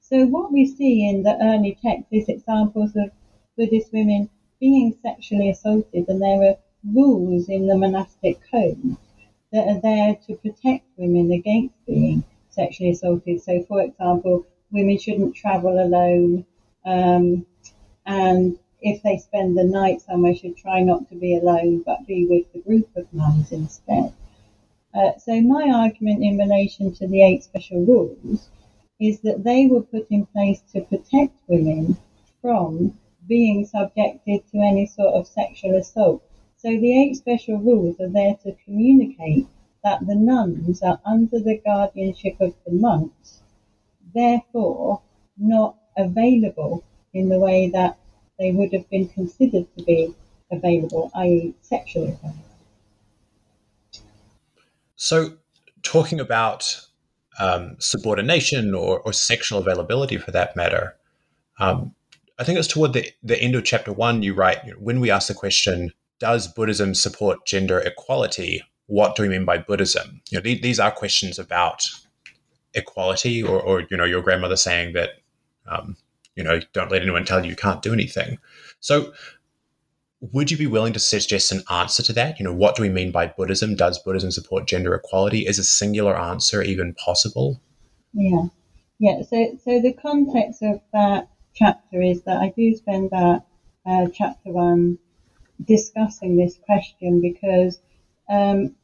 So 0.00 0.26
what 0.26 0.50
we 0.52 0.66
see 0.66 1.08
in 1.08 1.22
the 1.22 1.40
early 1.40 1.76
texts 1.80 2.08
is 2.10 2.28
examples 2.28 2.96
of 2.96 3.10
Buddhist 3.56 3.92
women 3.92 4.28
being 4.58 4.96
sexually 5.02 5.50
assaulted, 5.50 6.08
and 6.08 6.20
there 6.20 6.42
are 6.42 6.56
rules 6.84 7.48
in 7.48 7.66
the 7.66 7.76
monastic 7.76 8.38
code 8.50 8.96
that 9.52 9.66
are 9.66 9.80
there 9.80 10.16
to 10.26 10.36
protect 10.36 10.84
women 10.96 11.32
against 11.32 11.74
being 11.86 12.24
sexually 12.50 12.90
assaulted. 12.90 13.42
So, 13.42 13.62
for 13.64 13.82
example, 13.82 14.46
women 14.70 14.98
shouldn't 14.98 15.36
travel 15.36 15.82
alone, 15.82 16.44
um, 16.84 17.46
and 18.06 18.58
if 18.80 19.02
they 19.02 19.18
spend 19.18 19.56
the 19.56 19.64
night 19.64 20.00
somewhere, 20.00 20.34
should 20.34 20.56
try 20.56 20.80
not 20.80 21.08
to 21.10 21.16
be 21.16 21.36
alone 21.36 21.82
but 21.84 22.06
be 22.06 22.26
with 22.26 22.52
the 22.52 22.60
group 22.60 22.88
of 22.96 23.12
nuns 23.12 23.52
instead. 23.52 24.12
Uh, 24.92 25.16
so 25.18 25.40
my 25.40 25.70
argument 25.70 26.22
in 26.22 26.36
relation 26.36 26.92
to 26.92 27.06
the 27.06 27.22
eight 27.22 27.44
special 27.44 27.84
rules 27.84 28.48
is 28.98 29.20
that 29.20 29.44
they 29.44 29.66
were 29.66 29.82
put 29.82 30.06
in 30.10 30.26
place 30.26 30.60
to 30.72 30.80
protect 30.80 31.34
women 31.46 31.96
from 32.42 32.98
being 33.28 33.64
subjected 33.64 34.40
to 34.50 34.58
any 34.58 34.86
sort 34.86 35.14
of 35.14 35.26
sexual 35.26 35.76
assault. 35.76 36.22
So 36.62 36.68
the 36.68 37.02
eight 37.02 37.16
special 37.16 37.56
rules 37.56 37.98
are 38.00 38.10
there 38.10 38.34
to 38.42 38.54
communicate 38.66 39.46
that 39.82 40.06
the 40.06 40.14
nuns 40.14 40.82
are 40.82 41.00
under 41.06 41.38
the 41.38 41.58
guardianship 41.64 42.36
of 42.38 42.54
the 42.66 42.72
monks, 42.72 43.40
therefore 44.14 45.00
not 45.38 45.76
available 45.96 46.84
in 47.14 47.30
the 47.30 47.38
way 47.38 47.70
that 47.70 47.96
they 48.38 48.52
would 48.52 48.74
have 48.74 48.88
been 48.90 49.08
considered 49.08 49.74
to 49.78 49.84
be 49.84 50.14
available, 50.52 51.10
i.e., 51.14 51.54
sexually 51.62 52.08
available. 52.08 52.44
So, 54.96 55.38
talking 55.82 56.20
about 56.20 56.78
um, 57.38 57.76
subordination 57.78 58.74
or, 58.74 59.00
or, 59.00 59.14
sexual 59.14 59.60
availability 59.60 60.18
for 60.18 60.30
that 60.32 60.54
matter, 60.56 60.94
um, 61.58 61.94
I 62.38 62.44
think 62.44 62.58
it's 62.58 62.68
toward 62.68 62.92
the, 62.92 63.10
the 63.22 63.40
end 63.40 63.54
of 63.54 63.64
chapter 63.64 63.94
one, 63.94 64.22
you 64.22 64.34
write, 64.34 64.78
when 64.78 65.00
we 65.00 65.10
ask 65.10 65.28
the 65.28 65.34
question, 65.34 65.92
does 66.20 66.46
Buddhism 66.46 66.94
support 66.94 67.44
gender 67.46 67.80
equality? 67.80 68.62
What 68.86 69.16
do 69.16 69.22
we 69.22 69.28
mean 69.28 69.44
by 69.44 69.58
Buddhism? 69.58 70.20
You 70.30 70.38
know, 70.38 70.42
th- 70.42 70.62
these 70.62 70.78
are 70.78 70.90
questions 70.92 71.38
about 71.38 71.88
equality 72.74 73.42
or, 73.42 73.60
or, 73.60 73.82
you 73.90 73.96
know, 73.96 74.04
your 74.04 74.22
grandmother 74.22 74.56
saying 74.56 74.92
that, 74.92 75.10
um, 75.66 75.96
you 76.36 76.44
know, 76.44 76.60
don't 76.72 76.90
let 76.90 77.02
anyone 77.02 77.24
tell 77.24 77.42
you 77.42 77.50
you 77.50 77.56
can't 77.56 77.82
do 77.82 77.92
anything. 77.92 78.38
So 78.80 79.12
would 80.20 80.50
you 80.50 80.56
be 80.56 80.66
willing 80.66 80.92
to 80.92 80.98
suggest 80.98 81.50
an 81.50 81.62
answer 81.70 82.02
to 82.02 82.12
that? 82.12 82.38
You 82.38 82.44
know, 82.44 82.52
what 82.52 82.76
do 82.76 82.82
we 82.82 82.90
mean 82.90 83.10
by 83.10 83.26
Buddhism? 83.26 83.74
Does 83.74 83.98
Buddhism 83.98 84.30
support 84.30 84.66
gender 84.66 84.94
equality? 84.94 85.46
Is 85.46 85.58
a 85.58 85.64
singular 85.64 86.18
answer 86.18 86.62
even 86.62 86.94
possible? 86.94 87.60
Yeah, 88.12 88.46
yeah. 88.98 89.22
So, 89.22 89.58
so 89.64 89.80
the 89.80 89.94
context 89.94 90.62
of 90.62 90.80
that 90.92 91.28
chapter 91.54 92.02
is 92.02 92.22
that 92.22 92.38
I 92.38 92.52
do 92.54 92.74
spend 92.76 93.10
that 93.10 93.44
uh, 93.86 94.06
chapter 94.12 94.50
one 94.50 94.98
discussing 95.64 96.36
this 96.36 96.56
question 96.64 97.20
because 97.20 97.78
um, 98.28 98.74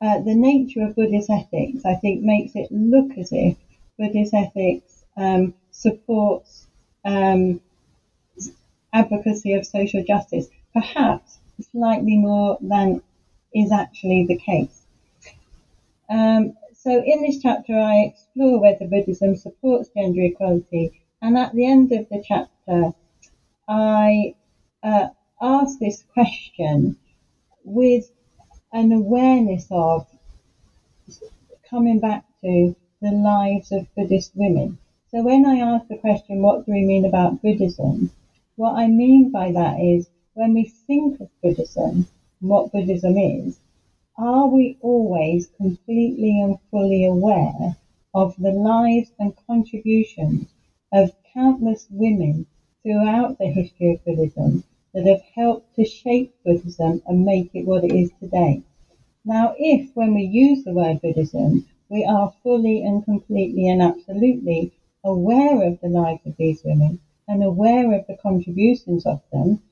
uh, 0.00 0.20
the 0.20 0.34
nature 0.34 0.84
of 0.84 0.94
Buddhist 0.94 1.30
ethics, 1.30 1.84
I 1.84 1.94
think, 1.94 2.22
makes 2.22 2.54
it 2.54 2.70
look 2.70 3.16
as 3.18 3.32
if 3.32 3.56
Buddhist 3.98 4.34
ethics 4.34 5.04
um, 5.16 5.54
supports 5.70 6.66
um, 7.04 7.60
advocacy 8.92 9.54
of 9.54 9.66
social 9.66 10.02
justice, 10.04 10.48
perhaps 10.72 11.38
slightly 11.72 12.16
more 12.16 12.58
than 12.60 13.02
is 13.54 13.72
actually 13.72 14.24
the 14.26 14.36
case. 14.36 14.82
Um, 16.08 16.54
so 16.74 17.02
in 17.04 17.22
this 17.22 17.42
chapter, 17.42 17.78
I 17.78 18.02
explore 18.02 18.60
whether 18.60 18.86
Buddhism 18.86 19.36
supports 19.36 19.90
gender 19.96 20.22
equality, 20.22 20.92
and 21.20 21.36
at 21.36 21.52
the 21.54 21.66
end 21.66 21.92
of 21.92 22.08
the 22.08 22.22
chapter, 22.26 22.92
I 23.66 24.34
uh, 24.82 25.08
ask 25.40 25.78
this 25.78 26.02
question 26.02 26.96
with 27.62 28.10
an 28.72 28.90
awareness 28.90 29.68
of 29.70 30.04
coming 31.70 32.00
back 32.00 32.24
to 32.42 32.74
the 33.00 33.12
lives 33.12 33.70
of 33.70 33.86
Buddhist 33.94 34.32
women. 34.34 34.78
So 35.10 35.22
when 35.22 35.46
I 35.46 35.58
ask 35.58 35.86
the 35.86 35.96
question, 35.96 36.42
what 36.42 36.66
do 36.66 36.72
we 36.72 36.84
mean 36.84 37.04
about 37.04 37.40
Buddhism? 37.40 38.10
What 38.56 38.74
I 38.74 38.88
mean 38.88 39.30
by 39.30 39.52
that 39.52 39.78
is 39.78 40.08
when 40.34 40.54
we 40.54 40.64
think 40.64 41.20
of 41.20 41.28
Buddhism, 41.40 42.08
what 42.40 42.72
Buddhism 42.72 43.16
is, 43.16 43.60
are 44.16 44.48
we 44.48 44.76
always 44.80 45.48
completely 45.56 46.40
and 46.40 46.58
fully 46.72 47.04
aware 47.04 47.76
of 48.12 48.34
the 48.38 48.50
lives 48.50 49.12
and 49.20 49.32
contributions 49.46 50.48
of 50.92 51.12
countless 51.32 51.86
women 51.90 52.44
throughout 52.82 53.38
the 53.38 53.46
history 53.46 53.92
of 53.92 54.04
Buddhism 54.04 54.64
that 54.98 55.06
have 55.06 55.22
helped 55.32 55.76
to 55.76 55.84
shape 55.84 56.34
Buddhism 56.44 57.00
and 57.06 57.24
make 57.24 57.50
it 57.54 57.64
what 57.64 57.84
it 57.84 57.92
is 57.92 58.10
today? 58.18 58.60
Now, 59.24 59.54
if 59.56 59.94
when 59.94 60.12
we 60.12 60.22
use 60.24 60.64
the 60.64 60.72
word 60.72 61.00
Buddhism, 61.00 61.64
we 61.88 62.04
are 62.04 62.32
fully 62.42 62.82
and 62.82 63.04
completely 63.04 63.68
and 63.68 63.80
absolutely 63.80 64.72
aware 65.04 65.62
of 65.62 65.78
the 65.80 65.88
lives 65.88 66.26
of 66.26 66.36
these 66.36 66.64
women 66.64 66.98
and 67.28 67.44
aware 67.44 67.92
of 67.92 68.08
the 68.08 68.16
contributions 68.16 69.06
of 69.06 69.20
them, 69.30 69.62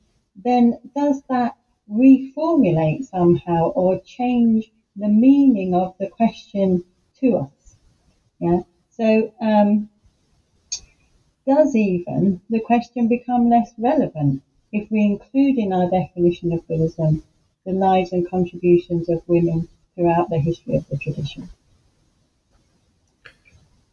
then 0.44 0.78
does 0.94 1.20
that 1.28 1.56
reformulate 1.90 3.04
somehow 3.04 3.70
or 3.70 3.98
change 4.02 4.70
the 4.94 5.08
meaning 5.08 5.74
of 5.74 5.92
the 5.98 6.06
question 6.06 6.84
to 7.18 7.38
us? 7.38 7.76
Yeah. 8.38 8.60
So, 8.90 9.32
um, 9.40 9.88
does 11.46 11.74
even 11.74 12.40
the 12.48 12.60
question 12.60 13.08
become 13.08 13.48
less 13.48 13.72
relevant 13.76 14.40
if 14.76 14.90
we 14.90 15.02
include 15.04 15.58
in 15.58 15.72
our 15.72 15.88
definition 15.90 16.52
of 16.52 16.66
Buddhism 16.68 17.22
the 17.64 17.72
lives 17.72 18.12
and 18.12 18.28
contributions 18.28 19.08
of 19.08 19.22
women 19.26 19.68
throughout 19.94 20.28
the 20.30 20.38
history 20.38 20.76
of 20.76 20.88
the 20.88 20.98
tradition? 20.98 21.48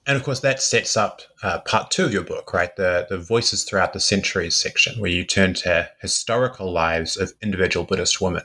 And 0.06 0.18
of 0.18 0.24
course, 0.24 0.42
that 0.42 0.62
sets 0.62 0.98
up 0.98 1.22
uh, 1.44 1.60
part 1.60 1.90
two 1.90 2.04
of 2.04 2.12
your 2.12 2.24
book, 2.24 2.54
right? 2.54 2.76
The 2.76 3.08
the 3.10 3.18
voices 3.18 3.64
throughout 3.64 3.94
the 3.94 4.02
centuries 4.02 4.56
section, 4.56 5.00
where 5.00 5.10
you 5.10 5.24
turn 5.24 5.54
to 5.56 5.90
historical 6.02 6.72
lives 6.72 7.16
of 7.16 7.34
individual 7.42 7.86
Buddhist 7.86 8.20
women. 8.20 8.44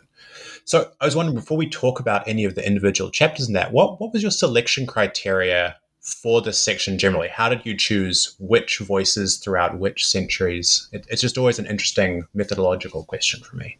So 0.64 0.92
I 1.00 1.04
was 1.06 1.16
wondering, 1.16 1.34
before 1.34 1.58
we 1.58 1.68
talk 1.68 1.98
about 1.98 2.28
any 2.28 2.44
of 2.44 2.54
the 2.54 2.64
individual 2.64 3.10
chapters 3.10 3.48
in 3.48 3.54
that, 3.54 3.72
what 3.72 4.00
what 4.00 4.12
was 4.12 4.22
your 4.22 4.30
selection 4.30 4.86
criteria 4.86 5.76
for 6.14 6.40
this 6.40 6.62
section 6.62 6.98
generally? 6.98 7.28
How 7.28 7.48
did 7.48 7.64
you 7.64 7.76
choose 7.76 8.34
which 8.38 8.78
voices 8.78 9.36
throughout 9.36 9.78
which 9.78 10.06
centuries? 10.06 10.88
It, 10.92 11.06
it's 11.08 11.22
just 11.22 11.38
always 11.38 11.58
an 11.58 11.66
interesting 11.66 12.24
methodological 12.34 13.04
question 13.04 13.40
for 13.42 13.56
me. 13.56 13.78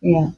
Yeah. 0.00 0.30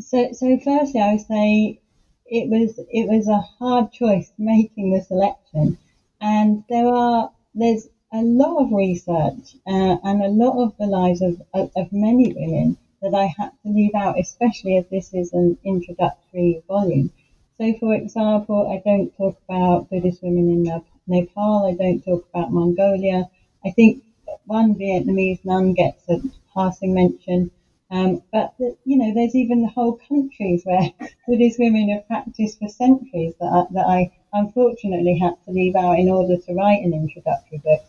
So 0.00 0.32
so 0.32 0.58
firstly, 0.64 1.00
I 1.00 1.12
would 1.12 1.26
say 1.26 1.80
it 2.26 2.48
was 2.48 2.78
it 2.90 3.08
was 3.08 3.28
a 3.28 3.40
hard 3.40 3.92
choice 3.92 4.32
making 4.38 4.92
the 4.92 5.02
selection 5.02 5.78
and 6.22 6.62
there 6.68 6.86
are 6.86 7.30
there's 7.54 7.88
a 8.12 8.22
lot 8.22 8.62
of 8.62 8.72
research 8.72 9.56
uh, 9.66 9.96
and 10.04 10.22
a 10.22 10.28
lot 10.28 10.62
of 10.62 10.76
the 10.78 10.86
lives 10.86 11.20
of, 11.20 11.42
of, 11.54 11.70
of, 11.76 11.92
many 11.92 12.32
women 12.32 12.76
that 13.00 13.14
I 13.14 13.34
had 13.38 13.50
to 13.62 13.72
leave 13.72 13.94
out, 13.94 14.20
especially 14.20 14.76
as 14.76 14.84
this 14.90 15.12
is 15.12 15.32
an 15.32 15.58
introductory 15.64 16.62
volume. 16.68 17.10
So, 17.58 17.72
for 17.78 17.94
example, 17.94 18.68
I 18.68 18.78
don't 18.84 19.14
talk 19.16 19.36
about 19.48 19.88
Buddhist 19.88 20.22
women 20.22 20.48
in 20.50 20.82
Nepal, 21.06 21.64
I 21.66 21.74
don't 21.74 22.00
talk 22.02 22.26
about 22.32 22.52
Mongolia. 22.52 23.28
I 23.64 23.70
think 23.70 24.02
one 24.46 24.74
Vietnamese 24.74 25.44
nun 25.44 25.72
gets 25.72 26.08
a 26.08 26.20
passing 26.54 26.94
mention, 26.94 27.50
um, 27.90 28.22
but 28.32 28.52
the, 28.58 28.76
you 28.84 28.96
know, 28.96 29.12
there's 29.12 29.34
even 29.34 29.64
whole 29.64 29.98
countries 30.08 30.62
where 30.64 30.90
Buddhist 31.26 31.58
women 31.58 31.88
have 31.90 32.06
practiced 32.06 32.58
for 32.58 32.68
centuries 32.68 33.34
that 33.40 33.52
I, 33.52 33.64
that 33.72 33.86
I 33.86 34.10
unfortunately 34.32 35.16
had 35.16 35.34
to 35.44 35.52
leave 35.52 35.76
out 35.76 35.98
in 35.98 36.08
order 36.08 36.36
to 36.36 36.54
write 36.54 36.82
an 36.82 36.92
introductory 36.94 37.58
book. 37.58 37.82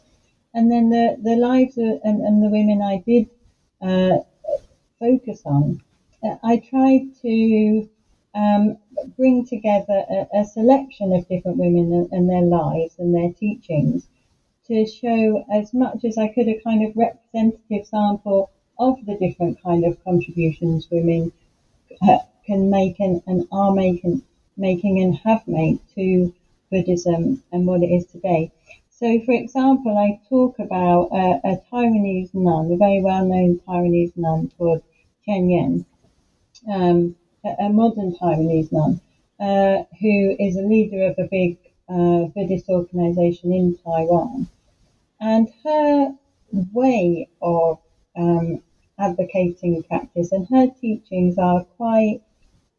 And 0.54 0.72
then 0.72 0.90
the, 0.90 1.18
the 1.22 1.36
lives 1.36 1.78
of, 1.78 2.00
and, 2.04 2.22
and 2.22 2.44
the 2.44 2.50
women 2.50 2.82
I 2.82 2.98
did 2.98 3.28
uh, 3.82 4.20
focus 5.00 5.42
on, 5.46 5.82
uh, 6.24 6.36
I 6.44 6.58
tried 6.58 7.04
to 7.22 7.90
um, 8.36 8.78
bring 9.16 9.46
together 9.46 10.04
a, 10.10 10.40
a, 10.40 10.46
selection 10.46 11.14
of 11.14 11.28
different 11.28 11.58
women 11.58 11.94
and, 11.94 12.12
and, 12.12 12.30
their 12.30 12.42
lives 12.42 12.96
and 12.98 13.14
their 13.14 13.32
teachings 13.34 14.08
to 14.68 14.86
show 14.86 15.46
as 15.52 15.74
much 15.74 16.04
as 16.04 16.18
I 16.18 16.30
could 16.30 16.48
a 16.48 16.60
kind 16.62 16.84
of 16.84 16.96
representative 16.96 17.86
sample 17.86 18.50
of 18.80 19.06
the 19.06 19.18
different 19.18 19.62
kind 19.62 19.86
of 19.86 20.04
contributions 20.04 20.88
women 20.90 21.32
uh, 22.02 22.20
can 22.46 22.70
make 22.70 23.00
and, 23.00 23.22
and 23.28 23.48
are 23.52 23.74
making 23.74 24.24
making 24.58 25.00
and 25.02 25.16
have 25.18 25.48
made 25.48 25.80
to 25.96 26.34
Buddhism 26.72 27.44
and 27.52 27.68
what 27.68 27.84
it 27.84 27.88
is 27.88 28.06
today. 28.06 28.52
So, 28.90 29.20
for 29.22 29.34
example, 29.34 29.98
I 29.98 30.20
talk 30.30 30.60
about 30.60 31.10
a, 31.12 31.40
a 31.44 31.62
Taiwanese 31.72 32.34
nun, 32.34 32.72
a 32.72 32.78
very 32.78 33.02
well-known 33.02 33.60
Taiwanese 33.68 34.16
nun 34.16 34.52
called 34.58 34.82
Cheng 35.26 35.50
Yen, 35.50 35.86
um, 36.68 37.16
a, 37.44 37.70
modern 37.70 38.14
Taiwanese 38.16 38.72
nun, 38.72 39.02
uh, 39.40 39.84
who 40.00 40.36
is 40.40 40.56
a 40.56 40.62
leader 40.62 41.04
of 41.04 41.16
a 41.18 41.28
big 41.30 41.58
uh, 41.90 42.26
Buddhist 42.34 42.70
organization 42.70 43.52
in 43.52 43.78
Taiwan. 43.84 44.48
And 45.20 45.50
her 45.64 46.16
way 46.72 47.28
of 47.42 47.80
um, 48.16 48.62
advocating 49.00 49.84
practice 49.84 50.32
and 50.32 50.48
her 50.50 50.68
teachings 50.80 51.38
are 51.38 51.64
quite 51.78 52.22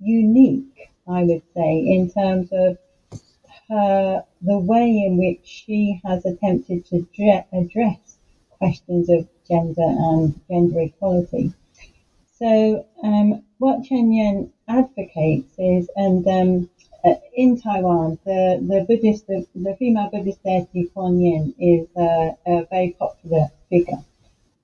unique 0.00 0.90
I 1.06 1.22
would 1.24 1.42
say, 1.54 1.80
in 1.80 2.08
terms 2.10 2.48
of 2.50 2.78
her, 3.68 4.24
the 4.40 4.58
way 4.58 5.02
in 5.04 5.18
which 5.18 5.40
she 5.44 6.00
has 6.02 6.24
attempted 6.24 6.86
to 6.86 7.06
dre- 7.14 7.44
address 7.52 8.16
questions 8.50 9.10
of 9.10 9.28
gender 9.46 9.82
and 9.82 10.40
gender 10.48 10.80
equality. 10.80 11.52
So, 12.38 12.86
um, 13.02 13.42
what 13.58 13.84
Cheng 13.84 14.12
Yen 14.14 14.50
advocates 14.68 15.54
is, 15.58 15.88
and 15.96 16.26
um, 16.26 16.70
uh, 17.04 17.14
in 17.34 17.60
Taiwan, 17.60 18.18
the, 18.24 18.58
the 18.60 18.84
Buddhist, 18.86 19.26
the, 19.26 19.46
the 19.54 19.74
female 19.76 20.08
Buddhist 20.10 20.42
deity 20.42 20.90
Kuan 20.94 21.20
Yin 21.20 21.54
is 21.58 21.86
uh, 21.96 22.32
a 22.46 22.66
very 22.70 22.90
popular 22.98 23.50
figure. 23.68 24.02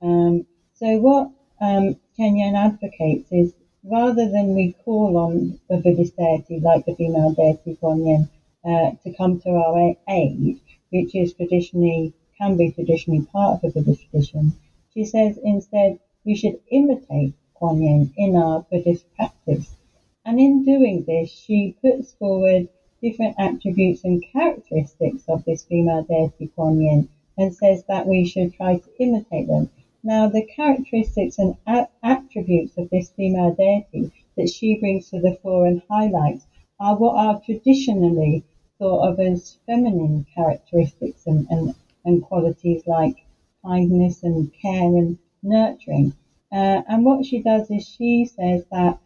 Um, 0.02 0.46
so, 0.74 0.98
what 0.98 1.30
um, 1.60 1.96
Cheng 2.16 2.38
Yen 2.38 2.54
advocates 2.54 3.30
is 3.32 3.52
rather 3.84 4.28
than 4.28 4.54
we 4.54 4.72
call 4.84 5.16
on 5.16 5.58
the 5.68 5.78
Buddhist 5.78 6.16
deity 6.16 6.60
like 6.60 6.84
the 6.84 6.94
female 6.94 7.32
deity 7.32 7.76
Kuan 7.76 8.06
Yin 8.06 8.28
uh, 8.64 8.92
to 9.02 9.12
come 9.16 9.40
to 9.40 9.50
our 9.50 9.94
aid, 10.08 10.60
which 10.90 11.14
is 11.14 11.32
traditionally 11.32 12.12
can 12.40 12.56
be 12.56 12.70
traditionally 12.70 13.22
part 13.32 13.62
of 13.62 13.74
the 13.74 13.80
Buddhist 13.80 14.10
tradition, 14.10 14.52
she 14.94 15.04
says 15.04 15.38
instead 15.44 15.98
we 16.24 16.34
should 16.34 16.58
imitate 16.70 17.34
Kuan 17.54 17.82
Yin 17.82 18.12
in 18.16 18.34
our 18.34 18.64
Buddhist 18.70 19.04
practice. 19.14 19.76
And 20.24 20.38
in 20.40 20.64
doing 20.64 21.04
this, 21.04 21.30
she 21.30 21.74
puts 21.82 22.12
forward 22.14 22.68
different 23.02 23.36
attributes 23.38 24.04
and 24.04 24.22
characteristics 24.32 25.24
of 25.28 25.44
this 25.44 25.64
female 25.64 26.02
deity 26.02 26.48
Kuan 26.54 26.80
Yin 26.80 27.08
and 27.38 27.54
says 27.54 27.84
that 27.84 28.06
we 28.06 28.26
should 28.26 28.52
try 28.52 28.76
to 28.76 28.90
imitate 28.98 29.46
them 29.46 29.70
now, 30.02 30.28
the 30.28 30.46
characteristics 30.46 31.38
and 31.38 31.56
a- 31.66 31.86
attributes 32.02 32.78
of 32.78 32.88
this 32.88 33.10
female 33.10 33.52
deity 33.52 34.10
that 34.34 34.48
she 34.48 34.76
brings 34.76 35.10
to 35.10 35.20
the 35.20 35.36
fore 35.42 35.66
and 35.66 35.82
highlights 35.90 36.46
are 36.78 36.96
what 36.96 37.16
are 37.16 37.38
traditionally 37.38 38.42
thought 38.78 39.06
of 39.06 39.20
as 39.20 39.58
feminine 39.66 40.24
characteristics 40.34 41.26
and, 41.26 41.46
and, 41.50 41.74
and 42.06 42.22
qualities 42.22 42.86
like 42.86 43.14
kindness 43.62 44.22
and 44.22 44.50
care 44.54 44.96
and 44.96 45.18
nurturing. 45.42 46.14
Uh, 46.50 46.80
and 46.88 47.04
what 47.04 47.26
she 47.26 47.42
does 47.42 47.70
is 47.70 47.86
she 47.86 48.24
says 48.24 48.64
that 48.70 48.98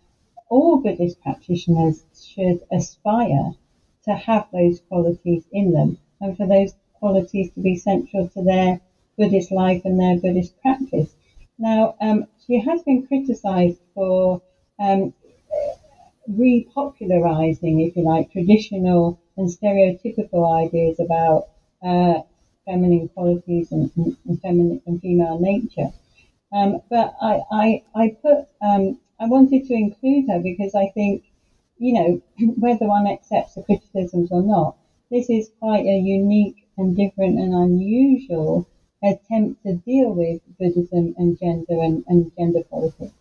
all 0.48 0.78
Buddhist 0.78 1.20
practitioners 1.20 2.04
should 2.14 2.60
aspire 2.70 3.52
to 4.04 4.14
have 4.14 4.46
those 4.52 4.80
qualities 4.88 5.44
in 5.52 5.72
them 5.72 5.98
and 6.20 6.36
for 6.36 6.46
those 6.46 6.74
qualities 6.94 7.50
to 7.52 7.60
be 7.60 7.76
central 7.76 8.28
to 8.28 8.42
their 8.42 8.80
Buddhist 9.16 9.50
life 9.52 9.82
and 9.84 9.98
their 9.98 10.16
Buddhist 10.16 10.60
practice. 10.60 11.14
Now, 11.58 11.94
um, 12.00 12.26
she 12.46 12.58
has 12.58 12.82
been 12.82 13.06
criticised 13.06 13.78
for 13.94 14.42
um, 14.78 15.14
repopularizing, 16.30 17.86
if 17.86 17.96
you 17.96 18.02
like, 18.02 18.32
traditional 18.32 19.18
and 19.36 19.48
stereotypical 19.48 20.52
ideas 20.52 20.98
about 21.00 21.48
uh, 21.82 22.22
feminine 22.64 23.08
qualities 23.08 23.72
and, 23.72 23.90
and, 23.96 24.40
feminine 24.40 24.80
and 24.86 25.00
female 25.00 25.38
nature. 25.38 25.92
Um, 26.52 26.80
but 26.88 27.14
I, 27.20 27.40
I, 27.50 27.82
I 27.94 28.08
put, 28.22 28.48
um, 28.62 28.98
I 29.20 29.26
wanted 29.26 29.66
to 29.66 29.74
include 29.74 30.28
her 30.28 30.40
because 30.40 30.74
I 30.74 30.88
think, 30.94 31.24
you 31.78 31.92
know, 31.92 32.22
whether 32.56 32.86
one 32.86 33.06
accepts 33.06 33.54
the 33.54 33.62
criticisms 33.62 34.30
or 34.30 34.42
not, 34.42 34.76
this 35.10 35.30
is 35.30 35.50
quite 35.60 35.86
a 35.86 35.98
unique 35.98 36.66
and 36.76 36.96
different 36.96 37.38
and 37.38 37.54
unusual 37.54 38.68
attempt 39.02 39.62
to 39.64 39.74
deal 39.74 40.12
with 40.12 40.40
Buddhism 40.58 41.14
and 41.18 41.38
gender 41.38 41.80
and, 41.82 42.04
and 42.08 42.32
gender 42.36 42.62
politics. 42.70 43.12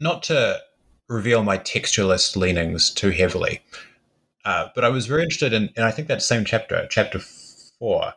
Not 0.00 0.22
to 0.24 0.60
reveal 1.08 1.42
my 1.42 1.56
textualist 1.56 2.36
leanings 2.36 2.90
too 2.90 3.10
heavily, 3.10 3.60
uh, 4.44 4.68
but 4.74 4.84
I 4.84 4.88
was 4.88 5.06
very 5.06 5.22
interested 5.22 5.52
in, 5.52 5.70
and 5.76 5.84
I 5.84 5.90
think 5.90 6.08
that 6.08 6.22
same 6.22 6.44
chapter, 6.44 6.86
chapter 6.90 7.18
four, 7.18 8.12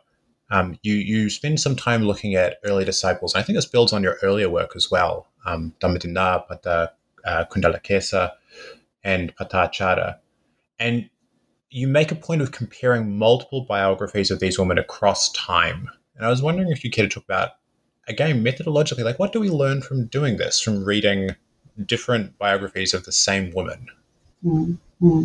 um, 0.50 0.78
you 0.82 0.94
you 0.94 1.30
spend 1.30 1.60
some 1.60 1.76
time 1.76 2.02
looking 2.02 2.34
at 2.34 2.58
early 2.64 2.84
disciples. 2.84 3.34
I 3.34 3.42
think 3.42 3.56
this 3.56 3.66
builds 3.66 3.92
on 3.92 4.02
your 4.02 4.18
earlier 4.22 4.50
work 4.50 4.72
as 4.76 4.90
well, 4.90 5.28
um, 5.46 5.74
Dhammadinna, 5.80 6.46
Pata 6.48 6.92
uh, 7.24 7.44
Kundalakesa, 7.50 8.32
and 9.04 9.34
Patachara. 9.36 10.18
And 10.78 11.08
you 11.70 11.86
make 11.86 12.10
a 12.10 12.16
point 12.16 12.42
of 12.42 12.52
comparing 12.52 13.16
multiple 13.16 13.64
biographies 13.68 14.30
of 14.30 14.40
these 14.40 14.58
women 14.58 14.78
across 14.78 15.30
time 15.32 15.88
and 16.20 16.26
I 16.26 16.28
was 16.30 16.42
wondering 16.42 16.70
if 16.70 16.84
you 16.84 16.90
care 16.90 17.06
to 17.06 17.08
talk 17.08 17.24
about, 17.24 17.52
again, 18.06 18.44
methodologically, 18.44 19.04
like 19.04 19.18
what 19.18 19.32
do 19.32 19.40
we 19.40 19.48
learn 19.48 19.80
from 19.80 20.04
doing 20.04 20.36
this, 20.36 20.60
from 20.60 20.84
reading 20.84 21.34
different 21.86 22.36
biographies 22.36 22.92
of 22.92 23.06
the 23.06 23.12
same 23.12 23.50
woman? 23.52 23.86
Mm-hmm. 24.44 25.24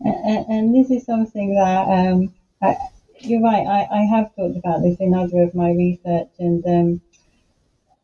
And, 0.00 0.46
and, 0.48 0.74
this 0.74 0.90
is 0.90 1.04
something 1.04 1.54
that 1.56 1.86
um, 1.86 2.32
I, 2.62 2.74
you're 3.20 3.40
right. 3.40 3.66
I, 3.66 4.00
I 4.00 4.02
have 4.04 4.34
talked 4.34 4.56
about 4.56 4.82
this 4.82 4.96
in 5.00 5.14
other 5.14 5.42
of 5.42 5.54
my 5.54 5.70
research, 5.70 6.28
and 6.38 6.64
um, 6.66 7.00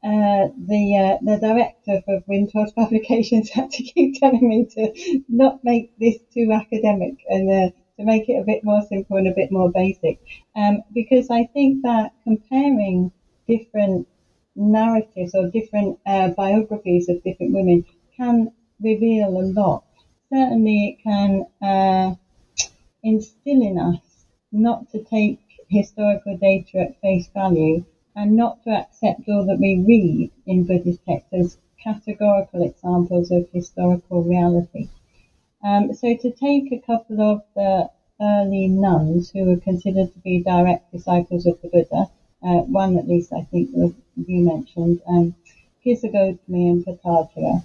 uh, 0.03 0.49
the 0.67 0.85
uh, 0.97 1.17
the 1.23 1.39
director 1.39 2.01
of 2.09 2.25
Windhorse 2.27 2.75
Publications 2.81 3.51
had 3.51 3.71
to 3.73 3.83
keep 3.83 4.19
telling 4.21 4.47
me 4.49 4.67
to 4.77 5.21
not 5.29 5.63
make 5.65 5.91
this 5.99 6.17
too 6.33 6.53
academic 6.53 7.15
and 7.29 7.51
uh, 7.51 7.69
to 7.99 8.05
make 8.05 8.29
it 8.29 8.39
a 8.41 8.45
bit 8.45 8.63
more 8.63 8.83
simple 8.83 9.17
and 9.17 9.27
a 9.27 9.35
bit 9.35 9.51
more 9.51 9.71
basic, 9.71 10.19
um, 10.55 10.83
because 10.93 11.29
I 11.31 11.45
think 11.53 11.83
that 11.83 12.13
comparing 12.25 13.11
different 13.49 14.07
narratives 14.55 15.35
or 15.35 15.51
different 15.51 15.99
uh, 16.07 16.29
biographies 16.37 17.09
of 17.09 17.23
different 17.23 17.53
women 17.53 17.85
can 18.17 18.51
reveal 18.81 19.29
a 19.41 19.45
lot. 19.61 19.83
Certainly, 20.33 20.79
it 20.89 21.03
can 21.03 21.45
uh, 21.63 22.15
instill 23.03 23.63
in 23.63 23.79
us 23.79 24.06
not 24.53 24.89
to 24.91 25.03
take 25.03 25.41
historical 25.69 26.37
data 26.37 26.79
at 26.79 27.01
face 27.01 27.29
value 27.35 27.85
and 28.15 28.37
not 28.37 28.63
to 28.63 28.71
accept 28.71 29.29
all 29.29 29.45
that 29.45 29.59
we 29.59 29.77
read 29.77 30.31
in 30.47 30.65
Buddhist 30.65 31.01
texts 31.05 31.33
as 31.33 31.59
categorical 31.83 32.63
examples 32.63 33.31
of 33.31 33.49
historical 33.51 34.23
reality. 34.23 34.89
Um, 35.63 35.93
so 35.95 36.15
to 36.17 36.31
take 36.31 36.73
a 36.73 36.79
couple 36.79 37.21
of 37.21 37.43
the 37.55 37.91
early 38.21 38.69
nuns 38.69 39.31
who 39.31 39.45
were 39.45 39.57
considered 39.59 40.13
to 40.13 40.19
be 40.21 40.43
direct 40.43 40.91
disciples 40.93 41.47
of 41.47 41.61
the 41.61 41.69
Buddha, 41.69 42.09
uh, 42.43 42.61
one 42.63 42.97
at 42.97 43.09
least 43.09 43.33
I 43.33 43.43
think 43.43 43.71
was, 43.73 43.93
you 44.27 44.41
mentioned, 44.41 45.01
um, 45.07 45.35
Kisa-Gotami 45.83 46.39
and 46.71 46.85
Patachara. 46.85 47.63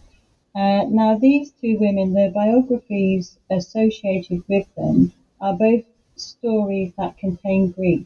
Uh, 0.54 0.84
now 0.90 1.16
these 1.16 1.52
two 1.52 1.78
women, 1.78 2.14
the 2.14 2.30
biographies 2.34 3.38
associated 3.50 4.44
with 4.48 4.68
them 4.76 5.14
are 5.40 5.54
both 5.54 5.84
stories 6.22 6.94
that 6.98 7.18
contain 7.18 7.72
grief. 7.72 8.06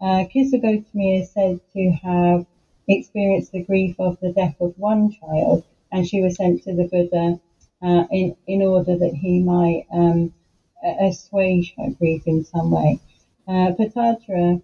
Uh, 0.00 0.24
Kisa-Gotami 0.26 1.20
is 1.20 1.30
said 1.30 1.60
to 1.72 1.90
have 1.90 2.44
experienced 2.86 3.52
the 3.52 3.62
grief 3.62 3.94
of 3.98 4.18
the 4.20 4.32
death 4.32 4.60
of 4.60 4.78
one 4.78 5.10
child, 5.10 5.64
and 5.90 6.06
she 6.06 6.20
was 6.20 6.36
sent 6.36 6.62
to 6.62 6.74
the 6.74 6.84
Buddha 6.84 7.40
uh, 7.82 8.04
in 8.10 8.36
in 8.46 8.62
order 8.62 8.96
that 8.96 9.14
he 9.14 9.38
might 9.38 9.86
um, 9.90 10.32
assuage 10.82 11.74
her 11.78 11.90
grief 11.90 12.26
in 12.26 12.44
some 12.44 12.70
way. 12.70 13.00
Uh, 13.48 13.72
Patachara 13.72 14.62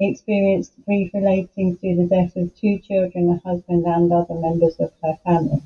experienced 0.00 0.72
grief 0.84 1.10
relating 1.14 1.76
to 1.76 1.96
the 1.96 2.06
death 2.06 2.34
of 2.36 2.54
two 2.56 2.78
children, 2.78 3.30
a 3.30 3.48
husband, 3.48 3.84
and 3.86 4.12
other 4.12 4.34
members 4.34 4.76
of 4.80 4.90
her 5.02 5.16
family. 5.24 5.62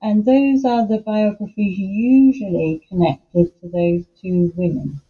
And 0.00 0.24
those 0.24 0.64
are 0.64 0.86
the 0.86 0.98
biographies 0.98 1.78
usually 1.78 2.80
connected 2.88 3.52
to 3.60 3.68
those 3.68 4.04
two 4.22 4.52
women 4.56 5.02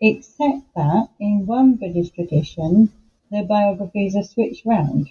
except 0.00 0.62
that 0.74 1.08
in 1.18 1.46
one 1.46 1.74
Buddhist 1.76 2.14
tradition, 2.14 2.92
the 3.30 3.42
biographies 3.42 4.14
are 4.16 4.22
switched 4.22 4.64
round. 4.64 5.08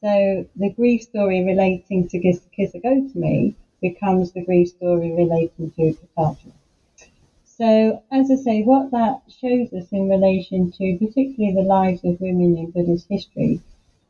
So 0.00 0.46
the 0.56 0.70
grief 0.70 1.02
story 1.02 1.44
relating 1.44 2.08
to 2.08 2.18
Kisa-Gotami 2.18 3.54
becomes 3.80 4.32
the 4.32 4.44
grief 4.44 4.68
story 4.68 5.12
relating 5.12 5.70
to 5.72 5.96
Patachara. 6.16 6.52
So, 7.44 8.02
as 8.10 8.30
I 8.30 8.34
say, 8.34 8.62
what 8.62 8.90
that 8.90 9.22
shows 9.28 9.72
us 9.72 9.90
in 9.90 10.08
relation 10.08 10.70
to 10.72 10.98
particularly 10.98 11.54
the 11.54 11.62
lives 11.62 12.04
of 12.04 12.20
women 12.20 12.56
in 12.58 12.70
Buddhist 12.70 13.08
history 13.08 13.60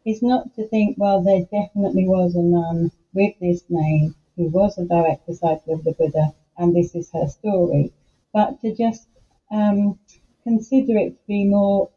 is 0.05 0.23
not 0.23 0.55
to 0.55 0.67
think, 0.67 0.99
well, 0.99 1.23
there 1.23 1.45
definitely 1.45 2.09
was 2.09 2.35
a 2.35 2.43
nun 2.43 2.91
with 3.15 3.39
this 3.39 3.63
name 3.69 4.15
who 4.37 4.49
was 4.49 4.79
a 4.79 4.85
direct 4.85 5.27
disciple 5.27 5.75
of 5.75 5.85
the 5.85 5.93
Buddha 5.93 6.35
and 6.59 6.75
this 6.75 6.95
is 6.95 7.11
her 7.13 7.29
story, 7.29 7.93
but 8.33 8.61
to 8.63 8.75
just 8.75 9.07
um, 9.51 9.99
consider 10.45 10.97
it 10.99 11.11
to 11.11 11.27
be 11.27 11.45
more 11.45 11.91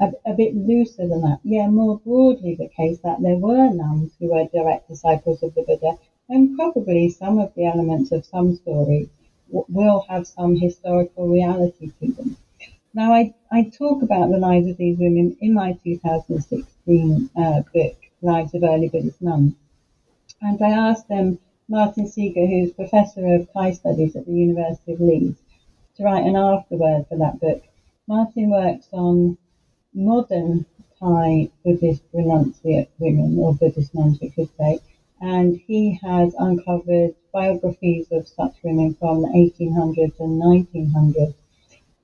a, 0.00 0.12
a, 0.26 0.34
bit 0.34 0.54
looser 0.54 1.06
than 1.06 1.22
that. 1.22 1.40
Yeah, 1.44 1.68
more 1.68 1.98
broadly 1.98 2.54
the 2.54 2.68
case 2.68 2.98
that 3.00 3.22
there 3.22 3.36
were 3.36 3.70
nuns 3.70 4.12
who 4.18 4.28
were 4.32 4.46
direct 4.52 4.88
disciples 4.88 5.42
of 5.42 5.54
the 5.54 5.62
Buddha, 5.62 5.98
and 6.28 6.56
probably 6.56 7.08
some 7.10 7.38
of 7.38 7.52
the 7.54 7.66
elements 7.66 8.10
of 8.12 8.24
some 8.24 8.56
stories 8.56 9.08
w- 9.48 9.66
will 9.68 10.04
have 10.08 10.26
some 10.26 10.56
historical 10.56 11.28
reality 11.28 11.90
to 12.00 12.12
them. 12.12 12.36
Now, 12.92 13.12
I, 13.12 13.34
I 13.50 13.64
talk 13.64 14.02
about 14.02 14.30
the 14.30 14.38
lives 14.38 14.68
of 14.68 14.76
these 14.76 14.98
women 14.98 15.36
in 15.40 15.52
my 15.52 15.78
2016 15.84 17.30
uh, 17.36 17.62
book, 17.72 17.96
Lives 18.22 18.54
of 18.54 18.62
Early 18.62 18.88
Buddhist 18.88 19.20
Nuns. 19.20 19.54
And 20.40 20.62
I 20.62 20.70
asked 20.70 21.08
them, 21.08 21.38
Martin 21.68 22.06
Seeger, 22.06 22.46
who's 22.46 22.72
Professor 22.72 23.34
of 23.34 23.52
Thai 23.52 23.72
Studies 23.72 24.14
at 24.16 24.26
the 24.26 24.32
University 24.32 24.92
of 24.92 25.00
Leeds, 25.00 25.40
to 25.96 26.04
write 26.04 26.26
an 26.26 26.36
afterword 26.36 27.06
for 27.08 27.16
that 27.18 27.40
book. 27.40 27.62
Martin 28.06 28.50
works 28.50 28.88
on 28.92 29.38
modern 29.94 30.66
Thai 30.98 31.50
Buddhist 31.64 32.02
renunciate 32.12 32.88
women, 32.98 33.38
or 33.38 33.54
Buddhist 33.54 33.94
nuns, 33.94 34.20
we 34.20 34.30
could 34.30 34.48
say, 34.58 34.80
and 35.20 35.60
he 35.66 35.98
has 36.02 36.34
uncovered 36.38 37.14
biographies 37.32 38.06
of 38.10 38.26
such 38.26 38.54
women 38.62 38.94
from 38.94 39.22
the 39.22 39.28
1800s 39.28 40.18
and 40.20 40.40
1900s. 40.40 41.34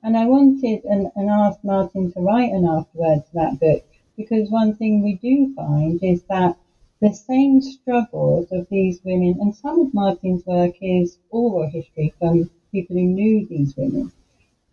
And 0.02 0.16
I 0.16 0.26
wanted 0.26 0.84
and, 0.84 1.10
and 1.16 1.28
asked 1.28 1.64
Martin 1.64 2.12
to 2.12 2.20
write 2.20 2.52
an 2.52 2.64
afterword 2.64 3.24
to 3.26 3.32
that 3.34 3.60
book 3.60 3.84
because 4.16 4.50
one 4.50 4.74
thing 4.74 5.02
we 5.02 5.14
do 5.14 5.54
find 5.54 6.02
is 6.02 6.22
that 6.24 6.56
the 7.00 7.12
same 7.12 7.60
struggles 7.62 8.52
of 8.52 8.68
these 8.68 9.00
women, 9.04 9.38
and 9.40 9.54
some 9.54 9.80
of 9.80 9.94
Martin's 9.94 10.44
work 10.44 10.74
is 10.80 11.18
oral 11.30 11.68
history 11.68 12.12
from 12.18 12.50
people 12.72 12.96
who 12.96 13.04
knew 13.04 13.46
these 13.46 13.76
women. 13.76 14.12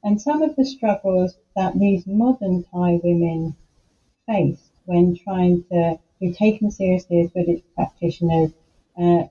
And 0.03 0.21
some 0.21 0.41
of 0.41 0.55
the 0.55 0.65
struggles 0.65 1.35
that 1.55 1.79
these 1.79 2.07
modern 2.07 2.63
Thai 2.63 2.99
women 3.03 3.55
faced 4.27 4.71
when 4.85 5.15
trying 5.15 5.63
to 5.71 5.97
be 6.19 6.31
taken 6.31 6.71
seriously 6.71 7.21
as 7.21 7.31
Buddhist 7.31 7.63
practitioners, 7.75 8.51
uh, 8.97 9.23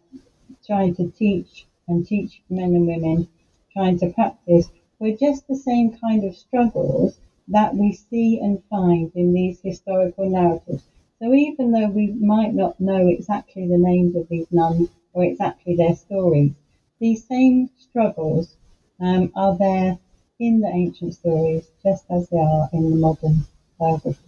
trying 0.67 0.95
to 0.95 1.11
teach 1.11 1.67
and 1.89 2.07
teach 2.07 2.43
men 2.51 2.75
and 2.75 2.87
women, 2.87 3.29
trying 3.73 3.99
to 3.99 4.09
practice, 4.13 4.69
were 4.99 5.13
just 5.13 5.47
the 5.47 5.57
same 5.57 5.91
kind 5.91 6.25
of 6.25 6.37
struggles 6.37 7.19
that 7.49 7.75
we 7.75 7.93
see 7.93 8.39
and 8.41 8.63
find 8.71 9.11
in 9.15 9.33
these 9.33 9.61
historical 9.61 10.29
narratives. 10.29 10.83
So 11.21 11.33
even 11.35 11.73
though 11.73 11.89
we 11.89 12.09
might 12.09 12.55
not 12.55 12.79
know 12.81 13.07
exactly 13.09 13.67
the 13.67 13.79
names 13.79 14.17
of 14.17 14.29
these 14.29 14.47
nuns 14.51 14.89
or 15.13 15.25
exactly 15.25 15.75
their 15.77 15.95
stories, 15.95 16.53
these 17.01 17.27
same 17.27 17.71
struggles 17.79 18.57
um, 19.01 19.31
are 19.35 19.57
there 19.59 19.99
in 20.39 20.61
the 20.61 20.69
ancient 20.69 21.15
stories 21.15 21.69
just 21.83 22.05
as 22.11 22.29
they 22.29 22.39
are 22.39 22.69
in 22.73 22.91
the 22.91 22.97
modern 22.97 23.47
biography. 23.79 24.19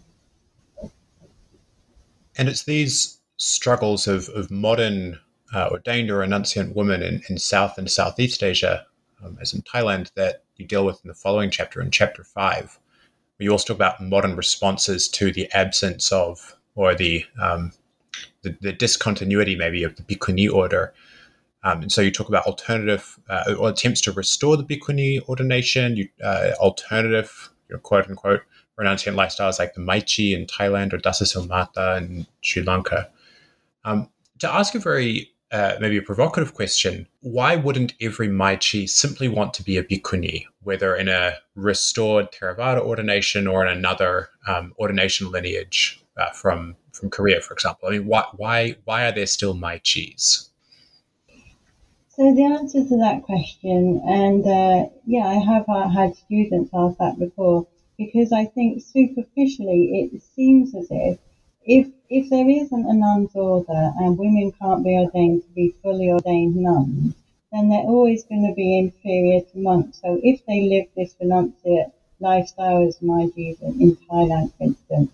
And 2.36 2.48
it's 2.48 2.64
these 2.64 3.18
struggles 3.36 4.06
of, 4.06 4.28
of 4.30 4.50
modern 4.50 5.18
uh, 5.54 5.68
ordained 5.70 6.10
or 6.10 6.18
renunciant 6.18 6.74
women 6.74 7.02
in, 7.02 7.22
in 7.28 7.38
South 7.38 7.78
and 7.78 7.90
Southeast 7.90 8.42
Asia, 8.42 8.86
um, 9.24 9.38
as 9.40 9.54
in 9.54 9.62
Thailand, 9.62 10.12
that 10.14 10.44
you 10.56 10.66
deal 10.66 10.84
with 10.84 11.00
in 11.04 11.08
the 11.08 11.14
following 11.14 11.50
chapter, 11.50 11.80
in 11.80 11.90
chapter 11.90 12.22
five, 12.22 12.78
where 13.36 13.44
you 13.44 13.50
also 13.50 13.68
talk 13.68 13.76
about 13.76 14.00
modern 14.00 14.36
responses 14.36 15.08
to 15.08 15.32
the 15.32 15.50
absence 15.52 16.12
of 16.12 16.54
or 16.74 16.94
the 16.94 17.24
um, 17.42 17.72
the, 18.42 18.56
the, 18.60 18.72
discontinuity 18.72 19.56
maybe 19.56 19.82
of 19.82 19.96
the 19.96 20.02
Bhikkhuni 20.02 20.52
order 20.52 20.92
um, 21.64 21.82
and 21.82 21.92
so 21.92 22.00
you 22.00 22.10
talk 22.10 22.28
about 22.28 22.46
alternative 22.46 23.18
uh, 23.28 23.54
or 23.58 23.70
attempts 23.70 24.00
to 24.02 24.12
restore 24.12 24.56
the 24.56 24.64
bhikkhuni 24.64 25.20
ordination, 25.28 25.96
you, 25.96 26.08
uh, 26.22 26.52
alternative, 26.60 27.50
you 27.68 27.74
know, 27.74 27.80
quote 27.80 28.08
unquote, 28.08 28.42
renunciant 28.78 29.14
lifestyles 29.14 29.58
like 29.58 29.74
the 29.74 29.80
Maichi 29.80 30.34
in 30.34 30.46
Thailand 30.46 30.92
or 30.92 30.98
Dasasilmata 30.98 31.98
in 31.98 32.26
Sri 32.42 32.62
Lanka. 32.62 33.10
Um, 33.84 34.08
to 34.38 34.52
ask 34.52 34.74
a 34.74 34.78
very 34.78 35.32
uh, 35.50 35.76
maybe 35.80 35.96
a 35.96 36.02
provocative 36.02 36.54
question, 36.54 37.06
why 37.20 37.56
wouldn't 37.56 37.94
every 38.00 38.28
Maichi 38.28 38.88
simply 38.88 39.28
want 39.28 39.54
to 39.54 39.62
be 39.62 39.78
a 39.78 39.82
bhikkhuni, 39.82 40.44
whether 40.62 40.94
in 40.94 41.08
a 41.08 41.38
restored 41.56 42.30
Theravada 42.30 42.80
ordination 42.80 43.46
or 43.46 43.66
in 43.66 43.76
another 43.76 44.28
um, 44.46 44.74
ordination 44.78 45.30
lineage 45.30 46.00
uh, 46.16 46.30
from 46.30 46.76
from 46.92 47.10
Korea, 47.10 47.40
for 47.40 47.54
example? 47.54 47.88
I 47.88 47.92
mean, 47.92 48.06
why 48.06 48.24
why 48.36 48.76
why 48.84 49.06
are 49.06 49.12
there 49.12 49.26
still 49.26 49.54
Maichis? 49.54 50.47
So 52.18 52.34
the 52.34 52.42
answer 52.42 52.82
to 52.84 52.96
that 52.96 53.22
question, 53.22 54.02
and 54.04 54.44
uh, 54.44 54.88
yeah, 55.06 55.24
I 55.28 55.34
have 55.34 55.68
uh, 55.68 55.88
had 55.88 56.16
students 56.16 56.68
ask 56.74 56.98
that 56.98 57.16
before, 57.16 57.68
because 57.96 58.32
I 58.32 58.46
think 58.46 58.82
superficially 58.82 60.10
it 60.12 60.20
seems 60.34 60.74
as 60.74 60.88
if 60.90 61.20
if 61.64 61.86
if 62.10 62.28
there 62.28 62.48
isn't 62.48 62.86
a 62.86 62.92
nun's 62.92 63.36
order 63.36 63.92
and 64.00 64.18
women 64.18 64.50
can't 64.60 64.82
be 64.82 64.98
ordained 64.98 65.44
to 65.44 65.48
be 65.50 65.76
fully 65.80 66.10
ordained 66.10 66.56
nuns, 66.56 67.14
then 67.52 67.68
they're 67.68 67.92
always 67.94 68.24
going 68.24 68.48
to 68.48 68.54
be 68.56 68.78
inferior 68.78 69.42
to 69.42 69.58
monks. 69.58 70.00
So 70.02 70.18
if 70.20 70.44
they 70.46 70.62
live 70.62 70.86
this 70.96 71.14
renunciate 71.22 71.92
lifestyle 72.18 72.84
as 72.88 72.98
Maichis 72.98 73.62
in 73.62 73.96
Thailand, 74.10 74.52
for 74.58 74.64
instance, 74.64 75.12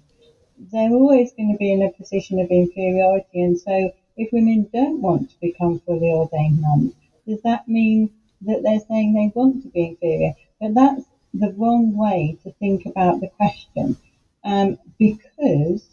they're 0.73 0.91
always 0.91 1.35
going 1.35 1.53
to 1.53 1.59
be 1.59 1.71
in 1.71 1.83
a 1.83 1.93
position 1.93 2.41
of 2.41 2.49
inferiority. 2.51 3.43
And 3.43 3.61
so 3.61 3.93
if 4.17 4.33
women 4.33 4.69
don't 4.73 5.01
want 5.01 5.31
to 5.31 5.41
become 5.41 5.79
fully 5.81 6.11
ordained 6.13 6.61
nuns, 6.61 6.93
does 7.27 7.41
that 7.43 7.67
mean 7.69 8.11
that 8.43 8.63
they're 8.63 8.81
saying 8.81 9.13
they 9.13 9.33
want 9.35 9.63
to 9.63 9.69
be 9.69 9.87
inferior. 9.89 10.35
But 10.61 10.75
that's 10.75 11.05
the 11.33 11.51
wrong 11.53 11.95
way 11.95 12.37
to 12.43 12.51
think 12.53 12.87
about 12.87 13.21
the 13.21 13.29
question 13.29 13.97
um, 14.45 14.79
because 14.99 15.85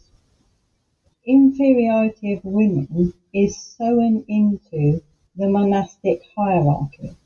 inferiority 1.24 2.32
of 2.32 2.44
women 2.44 3.12
is 3.32 3.56
sewn 3.58 4.24
into 4.28 5.00
the 5.36 5.48
monastic 5.48 6.20
hierarchy. 6.36 7.16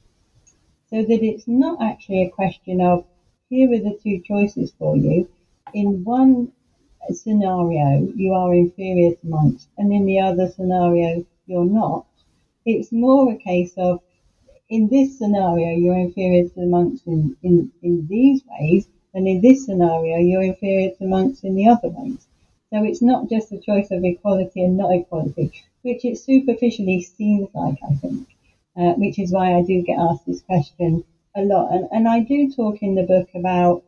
So 0.90 1.02
that 1.02 1.22
it's 1.22 1.48
not 1.48 1.82
actually 1.82 2.22
a 2.22 2.30
question 2.30 2.80
of 2.80 3.04
here 3.48 3.72
are 3.72 3.80
the 3.80 3.98
two 4.02 4.20
choices 4.20 4.72
for 4.78 4.96
you. 4.96 5.28
In 5.74 6.04
one 6.04 6.52
scenario, 7.14 8.12
you 8.14 8.32
are 8.34 8.54
inferior 8.54 9.12
to 9.12 9.26
monks, 9.26 9.68
and 9.78 9.92
in 9.92 10.06
the 10.06 10.20
other 10.20 10.48
scenario, 10.48 11.24
you're 11.46 11.64
not. 11.64 12.06
It's 12.64 12.92
more 12.92 13.32
a 13.32 13.36
case 13.36 13.72
of 13.76 14.00
in 14.68 14.88
this 14.88 15.16
scenario, 15.16 15.70
you're 15.76 15.96
inferior 15.96 16.48
to 16.48 16.66
monks 16.66 17.02
in, 17.06 17.36
in, 17.42 17.70
in 17.82 18.06
these 18.08 18.42
ways, 18.50 18.88
and 19.14 19.28
in 19.28 19.40
this 19.40 19.64
scenario, 19.64 20.18
you're 20.18 20.42
inferior 20.42 20.90
to 20.90 21.06
monks 21.06 21.40
in 21.44 21.54
the 21.54 21.68
other 21.68 21.88
ways. 21.88 22.26
So 22.72 22.82
it's 22.82 23.00
not 23.00 23.30
just 23.30 23.52
a 23.52 23.58
choice 23.58 23.90
of 23.92 24.04
equality 24.04 24.62
and 24.64 24.76
not 24.76 24.92
equality, 24.92 25.52
which 25.82 26.04
it 26.04 26.18
superficially 26.18 27.00
seems 27.00 27.48
like, 27.54 27.78
I 27.88 27.94
think, 27.94 28.26
uh, 28.76 28.94
which 28.94 29.20
is 29.20 29.32
why 29.32 29.54
I 29.54 29.62
do 29.62 29.82
get 29.82 29.98
asked 29.98 30.26
this 30.26 30.40
question 30.40 31.04
a 31.36 31.42
lot. 31.42 31.72
And, 31.72 31.86
and 31.92 32.08
I 32.08 32.20
do 32.20 32.50
talk 32.50 32.82
in 32.82 32.96
the 32.96 33.04
book 33.04 33.28
about 33.34 33.84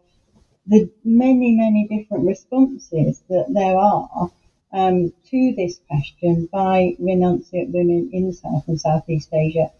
the 0.68 0.90
many, 1.04 1.52
many 1.52 1.87
different 1.88 2.26
responses 2.26 3.22
that 3.28 3.46
there 3.52 3.76
are 3.76 4.31
um, 4.72 5.12
to 5.31 5.54
this 5.57 5.81
question 5.88 6.48
by 6.52 6.94
renunciate 7.00 7.70
women 7.72 8.11
in 8.12 8.33
South 8.33 8.68
and 8.68 8.81
Southeast 8.81 9.31
Asia 9.33 9.70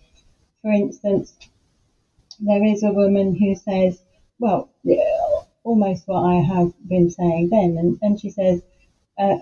for 0.63 0.73
instance, 0.73 1.35
there 2.41 2.65
is 2.65 2.83
a 2.83 2.91
woman 2.93 3.35
who 3.35 3.55
says, 3.55 4.03
well, 4.39 4.69
almost 5.65 6.09
what 6.09 6.25
I 6.25 6.37
have 6.41 6.73
been 6.89 7.11
saying 7.11 7.51
then, 7.51 7.77
and, 7.79 7.99
and 8.03 8.21
she 8.21 8.31
says, 8.31 8.63
uh, 9.19 9.39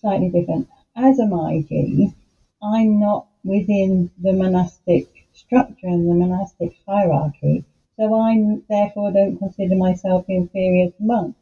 slightly 0.00 0.30
different. 0.30 0.68
As 0.96 1.18
a 1.18 1.24
Maichi, 1.24 2.14
I'm 2.62 3.00
not 3.00 3.26
within 3.44 4.10
the 4.18 4.32
monastic 4.32 5.06
structure 5.32 5.88
and 5.88 6.08
the 6.08 6.14
monastic 6.14 6.76
hierarchy, 6.86 7.64
so 8.00 8.14
I 8.14 8.56
therefore 8.66 9.10
don't 9.12 9.36
consider 9.36 9.76
myself 9.76 10.24
inferior 10.26 10.86
to 10.88 11.02
monks. 11.02 11.38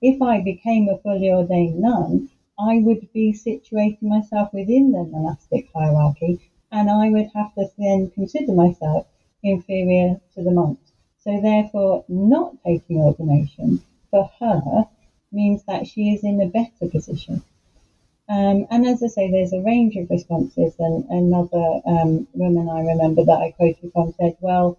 If 0.00 0.22
I 0.22 0.40
became 0.40 0.88
a 0.88 0.98
fully 0.98 1.32
ordained 1.32 1.80
nun, 1.80 2.28
I 2.56 2.78
would 2.78 3.08
be 3.12 3.32
situating 3.32 4.02
myself 4.02 4.52
within 4.52 4.92
the 4.92 5.02
monastic 5.02 5.66
hierarchy 5.74 6.38
and 6.70 6.88
I 6.88 7.08
would 7.08 7.28
have 7.34 7.52
to 7.54 7.68
then 7.76 8.08
consider 8.10 8.52
myself 8.52 9.04
inferior 9.42 10.20
to 10.34 10.44
the 10.44 10.52
monks. 10.52 10.92
So 11.18 11.40
therefore, 11.40 12.04
not 12.06 12.54
taking 12.64 12.98
ordination 12.98 13.82
for 14.12 14.30
her 14.38 14.86
means 15.32 15.64
that 15.64 15.88
she 15.88 16.12
is 16.12 16.22
in 16.22 16.40
a 16.40 16.46
better 16.46 16.86
position. 16.88 17.42
Um, 18.28 18.66
and 18.70 18.86
as 18.86 19.02
I 19.02 19.08
say, 19.08 19.30
there's 19.30 19.52
a 19.52 19.60
range 19.60 19.96
of 19.96 20.08
responses. 20.08 20.76
And 20.78 21.04
another 21.10 21.80
um, 21.84 22.28
woman 22.32 22.68
I 22.68 22.82
remember 22.82 23.24
that 23.24 23.40
I 23.40 23.50
quoted 23.50 23.90
from 23.92 24.12
said, 24.12 24.36
well, 24.40 24.76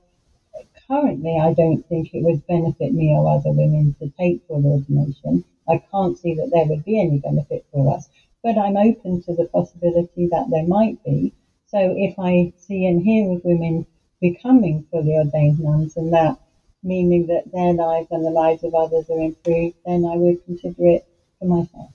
currently 0.88 1.38
I 1.40 1.54
don't 1.54 1.88
think 1.88 2.14
it 2.14 2.24
would 2.24 2.46
benefit 2.48 2.94
me 2.94 3.14
or 3.14 3.30
other 3.30 3.52
women 3.52 3.96
to 4.00 4.10
take 4.20 4.42
full 4.48 4.66
ordination. 4.66 5.44
I 5.70 5.82
can't 5.92 6.18
see 6.18 6.34
that 6.36 6.50
there 6.52 6.66
would 6.66 6.86
be 6.86 7.00
any 7.00 7.20
benefit 7.20 7.66
for 7.72 7.94
us, 7.96 8.10
but 8.44 8.58
I'm 8.58 8.78
open 8.78 9.22
to 9.24 9.36
the 9.36 9.46
possibility 9.46 10.28
that 10.28 10.50
there 10.50 10.66
might 10.66 11.04
be. 11.04 11.34
So 11.68 11.94
if 11.98 12.18
I 12.18 12.54
see 12.58 12.86
and 12.86 13.02
hear 13.02 13.30
of 13.32 13.44
women 13.44 13.86
becoming 14.22 14.86
fully 14.90 15.16
ordained 15.16 15.60
nuns 15.60 15.98
and 15.98 16.14
that 16.14 16.40
meaning 16.84 17.28
that 17.28 17.52
their 17.52 17.74
lives 17.74 18.08
and 18.12 18.26
the 18.26 18.30
lives 18.30 18.64
of 18.64 18.74
others 18.74 19.10
are 19.10 19.20
improved, 19.20 19.76
then 19.86 20.06
I 20.06 20.16
would 20.16 20.44
consider 20.46 20.88
it 20.88 21.06
for 21.40 21.46
myself. 21.46 21.92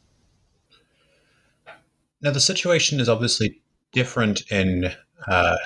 Now, 2.20 2.31
the 2.31 2.40
situation 2.40 3.00
is 3.00 3.09
obviously 3.09 3.61
different 3.92 4.42
in 4.50 4.92
uh, 5.26 5.57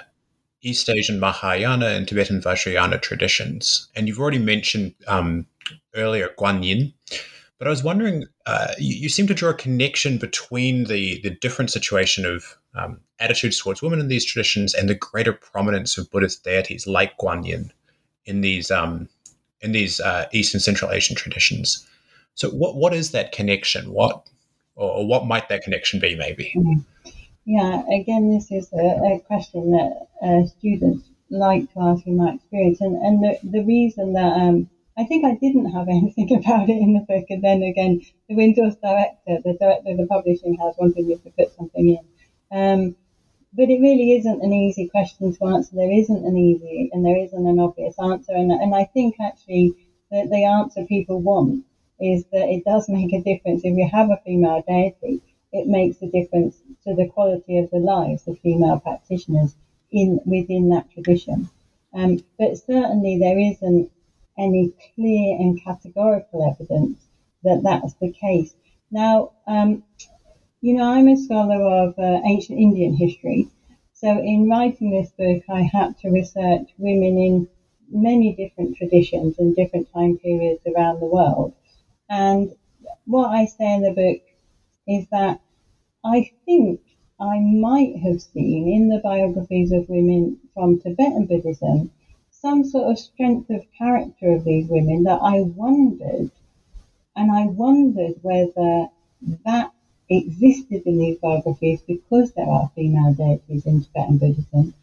East 0.63 0.89
Asian 0.89 1.21
Mahayana 1.21 1.87
and 1.87 2.09
Tibetan 2.09 2.41
Vajrayana 2.41 3.01
traditions. 3.01 3.89
And 3.95 4.09
you've 4.09 4.19
already 4.19 4.39
mentioned 4.39 4.95
um, 5.07 5.47
earlier 5.95 6.31
Guanyin. 6.39 6.93
But 7.59 7.67
I 7.67 7.71
was 7.71 7.83
wondering, 7.83 8.27
uh, 8.45 8.75
you, 8.79 8.97
you, 8.97 9.09
seem 9.09 9.27
to 9.29 9.35
draw 9.35 9.51
a 9.51 9.55
connection 9.55 10.19
between 10.19 10.85
the, 10.85 11.21
the 11.23 11.31
different 11.31 11.71
situation 11.71 12.27
of 12.27 12.45
um, 12.75 13.01
attitudes 13.19 13.59
towards 13.59 13.81
women 13.81 13.99
in 13.99 14.09
these 14.09 14.25
traditions 14.25 14.75
and 14.75 14.89
the 14.89 14.95
greater 14.95 15.33
prominence 15.33 15.97
of 15.97 16.11
Buddhist 16.11 16.45
deities 16.45 16.87
like 16.87 17.17
Guanyin 17.17 17.71
in 18.27 18.43
these 18.43 18.71
um, 18.71 19.09
in 19.63 19.73
these 19.73 20.01
uh, 20.01 20.27
East 20.33 20.53
and 20.53 20.63
Central 20.63 20.91
Asian 20.91 21.17
traditions. 21.17 21.87
So, 22.35 22.51
what 22.51 22.77
what 22.77 22.93
is 22.93 23.13
that 23.13 23.33
connection? 23.33 23.91
What 23.91 24.29
or, 24.75 25.07
what 25.07 25.27
might 25.27 25.49
that 25.49 25.63
connection 25.63 25.99
be? 25.99 26.15
Maybe. 26.15 26.53
Mm-hmm. 26.55 27.11
Yeah. 27.47 27.83
Again, 27.91 28.29
this 28.31 28.51
is 28.51 28.69
a, 28.75 29.15
a 29.15 29.21
question 29.21 29.71
that 29.71 30.09
uh, 30.21 30.45
students 30.45 31.09
like 31.31 31.73
to 31.73 31.81
ask 31.81 32.07
in 32.07 32.17
my 32.19 32.33
experience, 32.35 32.81
and 32.83 32.97
and 32.97 33.25
the, 33.25 33.39
the 33.43 33.65
reason 33.65 34.13
that 34.13 34.33
um, 34.37 34.69
I 34.99 35.05
think 35.05 35.25
I 35.25 35.35
didn't 35.35 35.71
have 35.71 35.89
anything 36.01 36.35
about 36.37 36.69
it 36.69 36.77
in 36.83 36.93
the 36.95 37.01
book, 37.01 37.25
and 37.31 37.43
then 37.43 37.63
again, 37.63 38.01
the 38.29 38.35
Windhorse 38.35 38.77
director, 38.83 39.41
the 39.45 39.55
director 39.59 39.91
of 39.93 39.97
the 39.97 40.07
publishing 40.07 40.55
house, 40.57 40.75
wanted 40.77 41.07
me 41.07 41.17
to 41.17 41.31
put 41.31 41.51
something 41.57 41.89
in. 41.97 42.05
Um, 42.51 42.97
but 43.53 43.71
it 43.71 43.81
really 43.81 44.13
isn't 44.13 44.43
an 44.43 44.53
easy 44.53 44.87
question 44.89 45.33
to 45.33 45.47
answer. 45.47 45.77
There 45.77 45.93
isn't 45.93 46.25
an 46.27 46.37
easy 46.37 46.91
and 46.93 47.05
there 47.05 47.17
isn't 47.17 47.47
an 47.47 47.59
obvious 47.59 47.99
answer. 47.99 48.33
And, 48.35 48.53
and 48.53 48.75
I 48.75 48.85
think 48.85 49.17
actually 49.21 49.73
that 50.11 50.31
the 50.31 50.45
answer 50.45 50.85
people 50.85 51.21
want 51.21 51.65
is 52.01 52.25
that 52.33 52.49
it 52.49 52.65
does 52.65 52.89
make 52.89 53.13
a 53.13 53.23
difference. 53.23 53.63
If 53.65 53.77
you 53.77 53.89
have 53.89 54.11
a 54.11 54.19
female 54.25 54.63
deity, 54.69 55.23
it 55.53 55.67
makes 55.67 56.03
a 56.03 56.09
difference 56.09 56.57
to 56.87 56.95
the 56.95 57.09
quality 57.09 57.59
of 57.59 57.71
the 57.71 57.79
lives 57.79 58.27
of 58.27 58.39
female 58.39 58.79
practitioners 58.79 59.55
in 59.91 60.21
within 60.25 60.69
that 60.71 60.91
tradition. 60.91 61.49
Um, 61.93 62.19
but 62.39 62.59
certainly 62.59 63.19
there 63.19 63.39
isn't 63.39 63.91
any 64.39 64.73
clear 64.95 65.37
and 65.39 65.63
categorical 65.63 66.49
evidence 66.49 66.99
that 67.43 67.63
that's 67.63 67.95
the 67.95 68.13
case. 68.13 68.55
Now, 68.91 69.33
um, 69.47 69.83
you 70.61 70.75
know, 70.75 70.85
I'm 70.85 71.09
a 71.09 71.17
scholar 71.17 71.63
of 71.63 71.99
uh, 71.99 72.21
ancient 72.25 72.59
Indian 72.59 72.95
history. 72.95 73.49
So 73.93 74.19
in 74.19 74.49
writing 74.49 74.91
this 74.91 75.11
book, 75.11 75.43
I 75.49 75.63
had 75.63 75.97
to 75.99 76.11
research 76.11 76.69
women 76.77 77.19
in 77.19 77.49
many 77.91 78.35
different 78.35 78.77
traditions 78.77 79.39
and 79.39 79.57
different 79.57 79.91
time 79.93 80.19
periods 80.19 80.61
around 80.67 81.01
the 81.01 81.07
world. 81.07 81.55
And 82.09 82.51
what 83.05 83.31
I 83.31 83.47
say 83.47 83.75
in 83.75 83.83
the 83.83 83.93
book 83.93 84.21
is 84.87 85.07
that 85.11 85.41
I 86.09 86.31
think 86.45 86.81
I 87.19 87.41
might 87.41 87.97
have 87.97 88.23
seen 88.23 88.69
in 88.69 88.89
the 88.89 89.01
biographies 89.01 89.73
of 89.73 89.89
women 89.89 90.39
from 90.55 90.79
Tibetan 90.79 91.27
Buddhism 91.27 91.91
some 92.31 92.63
sort 92.63 92.93
of 92.93 92.99
strength 93.01 93.51
of 93.51 93.67
character 93.77 94.31
of 94.31 94.45
these 94.45 94.69
women 94.69 95.03
that 95.03 95.19
I 95.21 95.41
wondered, 95.41 96.31
and 97.17 97.33
I 97.33 97.47
wondered 97.47 98.23
whether 98.23 98.89
that 99.45 99.73
existed 100.09 100.87
in 100.87 100.99
these 100.99 101.19
biographies 101.19 101.83
because 101.83 102.31
there 102.31 102.49
are 102.49 102.71
female 102.77 103.13
deities 103.13 103.67
in 103.67 103.83
Tibetan 103.83 104.19
Buddhism. 104.19 104.75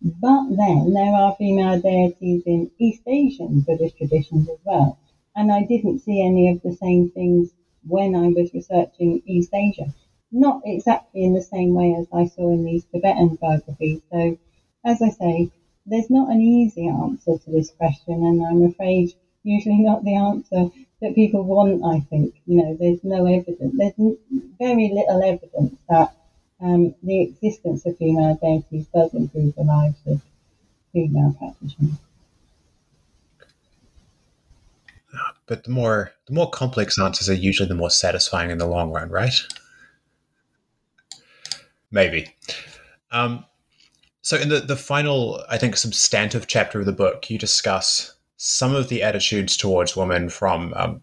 But 0.00 0.56
then 0.56 0.92
there 0.92 1.14
are 1.14 1.36
female 1.36 1.80
deities 1.80 2.42
in 2.44 2.72
East 2.80 3.02
Asian 3.06 3.60
Buddhist 3.60 3.98
traditions 3.98 4.48
as 4.48 4.58
well. 4.64 4.98
And 5.36 5.52
I 5.52 5.62
didn't 5.62 6.00
see 6.00 6.20
any 6.20 6.48
of 6.48 6.60
the 6.62 6.74
same 6.74 7.08
things 7.10 7.52
when 7.86 8.16
I 8.16 8.28
was 8.28 8.52
researching 8.52 9.22
East 9.26 9.54
Asia. 9.54 9.94
Not 10.32 10.62
exactly 10.64 11.22
in 11.24 11.34
the 11.34 11.42
same 11.42 11.74
way 11.74 11.94
as 11.94 12.06
I 12.12 12.26
saw 12.26 12.50
in 12.50 12.64
these 12.64 12.84
Tibetan 12.84 13.36
biographies. 13.36 14.00
So, 14.10 14.38
as 14.84 15.02
I 15.02 15.10
say, 15.10 15.50
there's 15.86 16.10
not 16.10 16.30
an 16.30 16.40
easy 16.40 16.88
answer 16.88 17.38
to 17.38 17.50
this 17.50 17.70
question, 17.70 18.14
and 18.14 18.42
I'm 18.42 18.64
afraid 18.64 19.12
usually 19.44 19.80
not 19.80 20.04
the 20.04 20.16
answer 20.16 20.70
that 21.00 21.14
people 21.14 21.42
want, 21.42 21.84
I 21.84 22.00
think. 22.00 22.34
You 22.46 22.62
know, 22.62 22.76
there's 22.78 23.02
no 23.02 23.26
evidence, 23.26 23.74
there's 23.76 24.16
very 24.58 24.90
little 24.92 25.22
evidence 25.22 25.78
that 25.88 26.14
um, 26.60 26.94
the 27.02 27.22
existence 27.22 27.84
of 27.86 27.98
female 27.98 28.38
deities 28.40 28.86
does 28.94 29.12
improve 29.14 29.54
the 29.56 29.64
lives 29.64 29.98
of 30.06 30.20
female 30.92 31.34
practitioners. 31.38 31.98
But 35.46 35.64
the 35.64 35.70
more 35.70 36.12
the 36.26 36.34
more 36.34 36.48
complex 36.48 36.98
answers 36.98 37.28
are 37.28 37.34
usually 37.34 37.68
the 37.68 37.74
more 37.74 37.90
satisfying 37.90 38.50
in 38.50 38.58
the 38.58 38.66
long 38.66 38.90
run, 38.90 39.10
right? 39.10 39.34
Maybe. 41.92 42.34
Um, 43.12 43.44
so 44.22 44.36
in 44.36 44.48
the, 44.48 44.60
the 44.60 44.76
final, 44.76 45.44
I 45.48 45.58
think, 45.58 45.76
substantive 45.76 46.46
chapter 46.46 46.80
of 46.80 46.86
the 46.86 46.92
book, 46.92 47.30
you 47.30 47.38
discuss 47.38 48.14
some 48.36 48.74
of 48.74 48.88
the 48.88 49.02
attitudes 49.02 49.56
towards 49.56 49.96
women 49.96 50.28
from 50.28 50.72
um, 50.74 51.00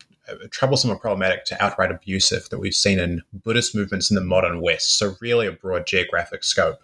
troublesome 0.49 0.91
or 0.91 0.97
problematic 0.97 1.45
to 1.45 1.63
outright 1.63 1.91
abusive 1.91 2.49
that 2.49 2.59
we've 2.59 2.75
seen 2.75 2.99
in 2.99 3.21
Buddhist 3.31 3.75
movements 3.75 4.09
in 4.09 4.15
the 4.15 4.21
modern 4.21 4.61
West. 4.61 4.97
So, 4.97 5.15
really, 5.21 5.47
a 5.47 5.51
broad 5.51 5.85
geographic 5.85 6.43
scope. 6.43 6.79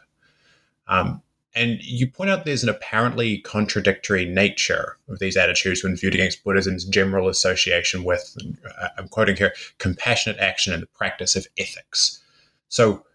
Um, 0.88 1.22
and 1.56 1.82
you 1.82 2.06
point 2.08 2.30
out 2.30 2.44
there's 2.44 2.63
an 2.63 2.70
apparently 2.70 3.38
contradictory 3.39 4.26
nature 4.26 4.98
of 5.08 5.20
these 5.20 5.38
attitudes 5.38 5.84
when 5.84 5.96
viewed 5.96 6.13
against 6.13 6.44
Buddhism's 6.44 6.84
general 6.84 7.30
association 7.30 8.04
with, 8.04 8.38
uh, 8.80 8.89
I'm 8.98 9.08
quoting 9.08 9.38
here, 9.38 9.54
compassionate 9.78 10.38
action 10.39 10.74
and 10.74 10.84
the 10.84 10.88
practice 10.88 11.36
of 11.36 11.48
ethics. 11.58 12.22
So, 12.68 13.06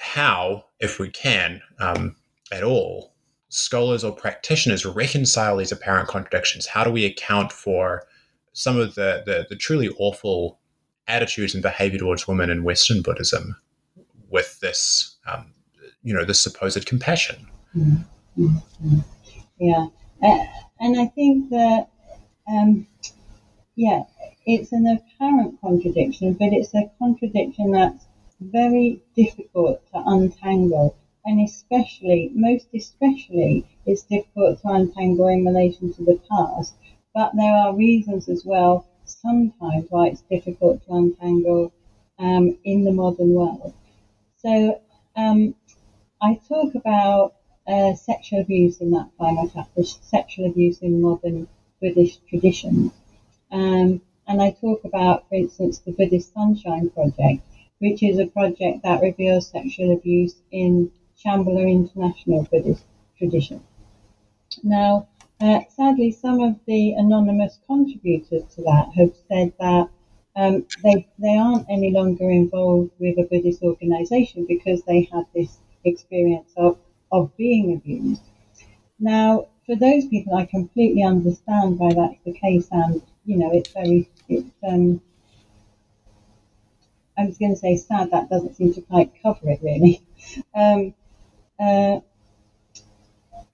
how, 0.00 0.64
if 0.80 0.98
we 0.98 1.10
can, 1.10 1.60
um, 1.78 2.16
at 2.52 2.64
all, 2.64 3.14
scholars 3.48 4.04
or 4.04 4.12
practitioners 4.12 4.86
reconcile 4.86 5.56
these 5.56 5.72
apparent 5.72 6.08
contradictions? 6.08 6.66
How 6.66 6.84
do 6.84 6.90
we 6.90 7.04
account 7.04 7.52
for 7.52 8.04
some 8.52 8.78
of 8.78 8.94
the, 8.94 9.22
the, 9.26 9.46
the 9.48 9.56
truly 9.56 9.88
awful 9.98 10.58
attitudes 11.06 11.54
and 11.54 11.62
behavior 11.62 11.98
towards 11.98 12.26
women 12.26 12.50
in 12.50 12.64
Western 12.64 13.02
Buddhism 13.02 13.56
with 14.28 14.60
this 14.60 15.16
um, 15.26 15.52
you 16.02 16.14
know, 16.14 16.24
the 16.24 16.34
supposed 16.34 16.86
compassion. 16.86 17.46
Mm-hmm. 17.76 18.98
Yeah, 19.58 19.86
uh, 20.22 20.44
and 20.80 20.98
I 20.98 21.06
think 21.06 21.50
that, 21.50 21.88
um, 22.48 22.86
yeah, 23.76 24.04
it's 24.46 24.72
an 24.72 24.86
apparent 24.86 25.60
contradiction, 25.60 26.32
but 26.34 26.52
it's 26.52 26.74
a 26.74 26.90
contradiction 26.98 27.72
that's 27.72 28.06
very 28.40 29.02
difficult 29.14 29.80
to 29.92 30.02
untangle, 30.06 30.94
and 31.24 31.40
especially, 31.40 32.30
most 32.34 32.66
especially, 32.74 33.64
it's 33.86 34.02
difficult 34.02 34.60
to 34.62 34.68
untangle 34.68 35.28
in 35.28 35.44
relation 35.44 35.92
to 35.92 36.02
the 36.04 36.18
past. 36.30 36.74
But 37.14 37.32
there 37.34 37.54
are 37.54 37.74
reasons 37.74 38.28
as 38.28 38.44
well, 38.44 38.86
sometimes, 39.04 39.86
why 39.90 40.08
it's 40.08 40.22
difficult 40.22 40.84
to 40.86 40.92
untangle 40.92 41.72
um, 42.18 42.56
in 42.64 42.84
the 42.84 42.92
modern 42.92 43.32
world. 43.32 43.74
So 44.36 44.80
um, 45.16 45.54
I 46.20 46.38
talk 46.48 46.74
about 46.74 47.34
uh, 47.66 47.94
sexual 47.94 48.40
abuse 48.40 48.80
in 48.80 48.90
that 48.92 49.10
final 49.18 49.48
chapter, 49.52 49.82
sexual 49.82 50.46
abuse 50.46 50.78
in 50.78 51.00
modern 51.00 51.46
Buddhist 51.80 52.26
traditions. 52.28 52.92
Um, 53.50 54.00
and 54.26 54.40
I 54.40 54.50
talk 54.50 54.84
about, 54.84 55.28
for 55.28 55.34
instance, 55.34 55.78
the 55.78 55.92
Buddhist 55.92 56.32
Sunshine 56.32 56.88
Project, 56.90 57.42
which 57.80 58.02
is 58.02 58.18
a 58.18 58.26
project 58.26 58.82
that 58.84 59.02
reveals 59.02 59.48
sexual 59.48 59.92
abuse 59.92 60.36
in 60.50 60.90
Shambhala 61.22 61.68
International 61.68 62.46
Buddhist 62.50 62.84
tradition. 63.18 63.62
Now, 64.62 65.08
uh, 65.40 65.60
sadly, 65.68 66.10
some 66.12 66.40
of 66.40 66.56
the 66.66 66.92
anonymous 66.92 67.58
contributors 67.66 68.44
to 68.54 68.62
that 68.62 68.90
have 68.96 69.12
said 69.28 69.52
that 69.58 69.88
um, 70.36 70.66
they, 70.82 71.06
they 71.18 71.36
aren't 71.36 71.66
any 71.68 71.90
longer 71.90 72.30
involved 72.30 72.90
with 72.98 73.18
a 73.18 73.24
Buddhist 73.24 73.62
organization 73.62 74.44
because 74.46 74.82
they 74.82 75.08
had 75.12 75.24
this 75.34 75.58
experience 75.84 76.52
of, 76.56 76.78
of 77.10 77.34
being 77.36 77.74
abused. 77.74 78.22
Now, 78.98 79.48
for 79.64 79.76
those 79.76 80.06
people, 80.06 80.34
I 80.34 80.44
completely 80.44 81.02
understand 81.02 81.78
why 81.78 81.94
that's 81.94 82.22
the 82.24 82.32
case, 82.32 82.68
and 82.70 83.00
you 83.24 83.38
know, 83.38 83.50
it's 83.52 83.72
very, 83.72 84.08
it's, 84.28 84.50
um, 84.68 85.00
I 87.18 87.26
was 87.26 87.38
going 87.38 87.52
to 87.52 87.58
say 87.58 87.76
sad, 87.76 88.10
that 88.10 88.30
doesn't 88.30 88.56
seem 88.56 88.72
to 88.74 88.80
quite 88.82 89.10
cover 89.22 89.50
it 89.50 89.60
really. 89.62 90.00
Um, 90.54 90.92
uh, 91.58 92.00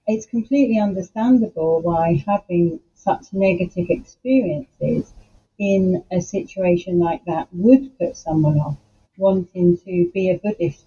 it's 0.05 0.25
completely 0.25 0.79
understandable 0.79 1.81
why 1.81 2.21
having 2.27 2.81
such 2.95 3.31
negative 3.31 3.87
experiences 3.89 5.13
in 5.59 6.03
a 6.11 6.21
situation 6.21 6.99
like 6.99 7.23
that 7.25 7.47
would 7.53 7.97
put 7.97 8.15
someone 8.15 8.59
off 8.59 8.77
wanting 9.17 9.77
to 9.77 10.11
be 10.13 10.29
a 10.29 10.37
Buddhist 10.37 10.85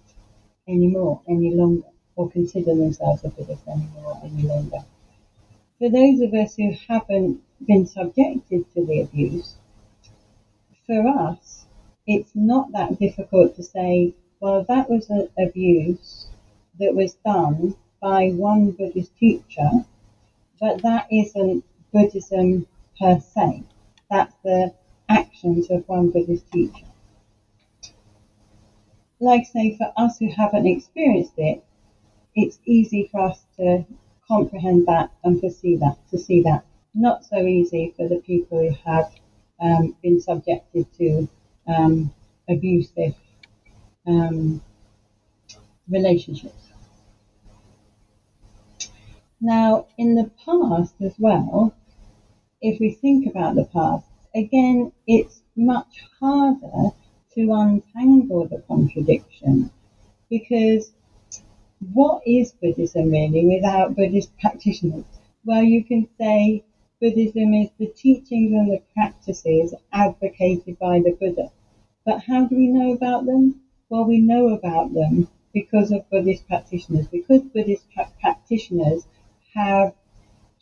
anymore, 0.67 1.21
any 1.27 1.53
longer, 1.53 1.87
or 2.15 2.29
consider 2.29 2.75
themselves 2.75 3.23
a 3.23 3.29
Buddhist 3.29 3.67
anymore, 3.67 4.19
any 4.23 4.43
longer. 4.43 4.83
For 5.77 5.89
those 5.89 6.21
of 6.21 6.33
us 6.33 6.55
who 6.55 6.73
haven't 6.87 7.41
been 7.65 7.85
subjected 7.85 8.71
to 8.73 8.85
the 8.85 9.01
abuse, 9.01 9.55
for 10.85 11.07
us, 11.07 11.65
it's 12.11 12.31
not 12.35 12.71
that 12.73 12.99
difficult 12.99 13.55
to 13.55 13.63
say, 13.63 14.13
well, 14.39 14.63
that 14.67 14.89
was 14.89 15.09
an 15.09 15.29
abuse 15.37 16.27
that 16.79 16.93
was 16.95 17.13
done 17.25 17.75
by 18.01 18.29
one 18.31 18.71
Buddhist 18.71 19.15
teacher, 19.17 19.69
but 20.59 20.81
that 20.83 21.07
isn't 21.11 21.63
Buddhism 21.93 22.67
per 22.99 23.19
se. 23.19 23.63
That's 24.09 24.35
the 24.43 24.73
actions 25.09 25.69
of 25.69 25.87
one 25.87 26.09
Buddhist 26.09 26.51
teacher 26.51 26.85
like 29.21 29.45
say 29.45 29.75
for 29.77 29.93
us 29.95 30.17
who 30.17 30.27
haven't 30.29 30.65
experienced 30.65 31.33
it, 31.37 31.63
it's 32.35 32.59
easy 32.65 33.07
for 33.11 33.21
us 33.21 33.45
to 33.57 33.85
comprehend 34.27 34.87
that 34.87 35.11
and 35.23 35.39
foresee 35.39 35.75
that, 35.77 35.97
to 36.09 36.17
see 36.17 36.41
that. 36.41 36.63
Not 36.93 37.23
so 37.23 37.45
easy 37.45 37.93
for 37.95 38.07
the 38.07 38.17
people 38.17 38.59
who 38.59 38.75
have 38.83 39.11
um, 39.59 39.95
been 40.01 40.19
subjected 40.19 40.87
to 40.97 41.29
um, 41.71 42.13
abusive 42.49 43.15
um, 44.05 44.61
relationships. 45.89 46.69
Now, 49.41 49.87
in 49.97 50.15
the 50.15 50.29
past 50.45 50.93
as 51.01 51.17
well, 51.19 51.73
if 52.61 52.79
we 52.79 52.91
think 52.91 53.27
about 53.27 53.55
the 53.55 53.65
past, 53.65 54.05
again, 54.35 54.91
it's 55.07 55.41
much 55.55 56.01
harder 56.19 56.91
to 57.35 57.53
untangle 57.53 58.45
the 58.45 58.59
contradiction 58.67 59.71
because 60.29 60.91
what 61.93 62.21
is 62.27 62.53
Buddhism 62.53 63.09
really 63.11 63.45
without 63.45 63.95
Buddhist 63.95 64.37
practitioners? 64.37 65.05
Well, 65.45 65.63
you 65.63 65.83
can 65.83 66.07
say 66.17 66.63
Buddhism 66.99 67.53
is 67.53 67.69
the 67.77 67.87
teachings 67.87 68.53
and 68.53 68.71
the 68.71 68.81
practices 68.93 69.73
advocated 69.91 70.77
by 70.79 70.99
the 70.99 71.11
Buddha. 71.11 71.51
But 72.05 72.21
how 72.23 72.45
do 72.45 72.55
we 72.55 72.67
know 72.67 72.91
about 72.91 73.25
them? 73.25 73.61
Well, 73.89 74.05
we 74.05 74.19
know 74.19 74.49
about 74.49 74.93
them 74.93 75.27
because 75.53 75.91
of 75.91 76.09
Buddhist 76.09 76.47
practitioners, 76.47 77.07
because 77.07 77.41
Buddhist 77.41 77.85
pra- 77.93 78.11
practitioners 78.19 79.05
have 79.53 79.93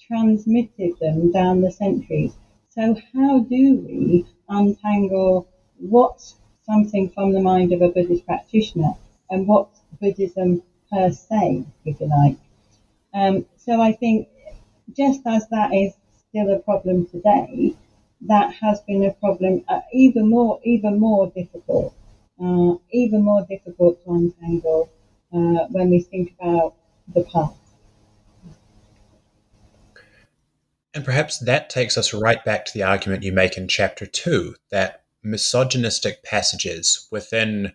transmitted 0.07 0.97
them 0.99 1.31
down 1.31 1.61
the 1.61 1.71
centuries. 1.71 2.35
So, 2.69 2.95
how 3.13 3.39
do 3.39 3.75
we 3.75 4.25
untangle 4.49 5.47
what's 5.77 6.35
something 6.63 7.09
from 7.09 7.33
the 7.33 7.39
mind 7.41 7.71
of 7.71 7.81
a 7.81 7.89
Buddhist 7.89 8.25
practitioner 8.25 8.93
and 9.29 9.47
what 9.47 9.69
Buddhism 9.99 10.61
per 10.91 11.11
se, 11.11 11.63
if 11.85 11.99
you 11.99 12.07
like. 12.07 12.37
Um, 13.13 13.45
so 13.57 13.81
I 13.81 13.91
think 13.93 14.27
just 14.95 15.21
as 15.25 15.47
that 15.49 15.73
is 15.73 15.93
still 16.29 16.49
a 16.51 16.59
problem 16.59 17.05
today, 17.07 17.73
that 18.21 18.53
has 18.53 18.81
been 18.81 19.05
a 19.05 19.11
problem 19.13 19.63
uh, 19.67 19.81
even 19.93 20.29
more 20.29 20.59
even 20.63 20.99
more 20.99 21.31
difficult, 21.35 21.93
uh, 22.41 22.75
even 22.91 23.21
more 23.23 23.45
difficult 23.49 24.03
to 24.03 24.11
untangle 24.11 24.89
uh, 25.33 25.67
when 25.69 25.89
we 25.89 26.01
think 26.01 26.35
about 26.39 26.75
the 27.13 27.23
past. 27.23 27.55
And 30.93 31.05
perhaps 31.05 31.37
that 31.39 31.69
takes 31.69 31.97
us 31.97 32.13
right 32.13 32.43
back 32.43 32.65
to 32.65 32.73
the 32.73 32.83
argument 32.83 33.23
you 33.23 33.31
make 33.31 33.57
in 33.57 33.67
chapter 33.67 34.05
two 34.05 34.55
that 34.71 35.03
misogynistic 35.23 36.23
passages 36.23 37.07
within 37.11 37.73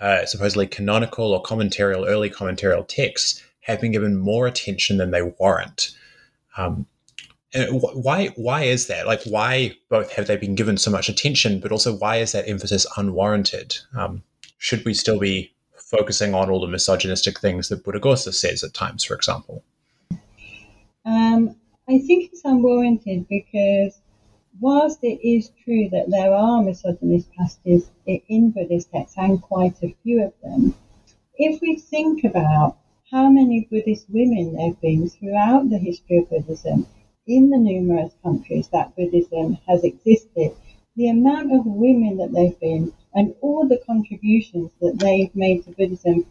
uh, 0.00 0.26
supposedly 0.26 0.66
canonical 0.66 1.32
or 1.32 1.42
commentarial, 1.42 2.06
early 2.06 2.28
commentarial 2.28 2.86
texts 2.86 3.42
have 3.60 3.80
been 3.80 3.92
given 3.92 4.16
more 4.16 4.46
attention 4.46 4.98
than 4.98 5.10
they 5.10 5.22
warrant. 5.22 5.96
Um, 6.56 6.86
why 7.54 8.28
why 8.36 8.62
is 8.62 8.88
that? 8.88 9.06
Like, 9.06 9.22
why 9.24 9.76
both 9.88 10.12
have 10.12 10.26
they 10.26 10.36
been 10.36 10.54
given 10.54 10.76
so 10.76 10.90
much 10.90 11.08
attention, 11.08 11.60
but 11.60 11.72
also 11.72 11.96
why 11.96 12.16
is 12.16 12.32
that 12.32 12.48
emphasis 12.48 12.86
unwarranted? 12.96 13.78
Um, 13.96 14.22
should 14.58 14.84
we 14.84 14.94
still 14.94 15.18
be 15.18 15.52
focusing 15.76 16.34
on 16.34 16.50
all 16.50 16.60
the 16.60 16.66
misogynistic 16.66 17.38
things 17.38 17.68
that 17.68 17.84
Buddhaghosa 17.84 18.34
says 18.34 18.64
at 18.64 18.74
times, 18.74 19.04
for 19.04 19.14
example? 19.14 19.62
Um, 21.04 21.54
I 21.88 21.98
think 21.98 22.32
it's 22.32 22.44
unwarranted 22.44 23.28
because 23.28 24.00
whilst 24.60 25.00
it 25.02 25.20
is 25.26 25.50
true 25.62 25.88
that 25.90 26.10
there 26.10 26.32
are 26.32 26.62
misogynist 26.62 27.30
passages 27.34 27.90
in 28.06 28.50
Buddhist 28.50 28.90
texts 28.90 29.16
and 29.18 29.40
quite 29.40 29.76
a 29.82 29.94
few 30.02 30.24
of 30.24 30.32
them, 30.42 30.74
if 31.36 31.60
we 31.60 31.76
think 31.76 32.24
about 32.24 32.78
how 33.10 33.28
many 33.28 33.68
Buddhist 33.70 34.06
women 34.08 34.54
there 34.54 34.68
have 34.68 34.80
been 34.80 35.08
throughout 35.08 35.70
the 35.70 35.78
history 35.78 36.18
of 36.18 36.30
Buddhism 36.30 36.86
in 37.26 37.50
the 37.50 37.58
numerous 37.58 38.12
countries 38.22 38.68
that 38.68 38.94
Buddhism 38.96 39.58
has 39.66 39.82
existed, 39.82 40.52
the 40.96 41.08
amount 41.08 41.52
of 41.52 41.64
women 41.64 42.18
that 42.18 42.32
they've 42.32 42.58
been 42.60 42.92
and 43.14 43.34
all 43.40 43.66
the 43.66 43.82
contributions 43.86 44.70
that 44.80 44.98
they've 44.98 45.34
made 45.34 45.64
to 45.64 45.70
Buddhism 45.70 46.26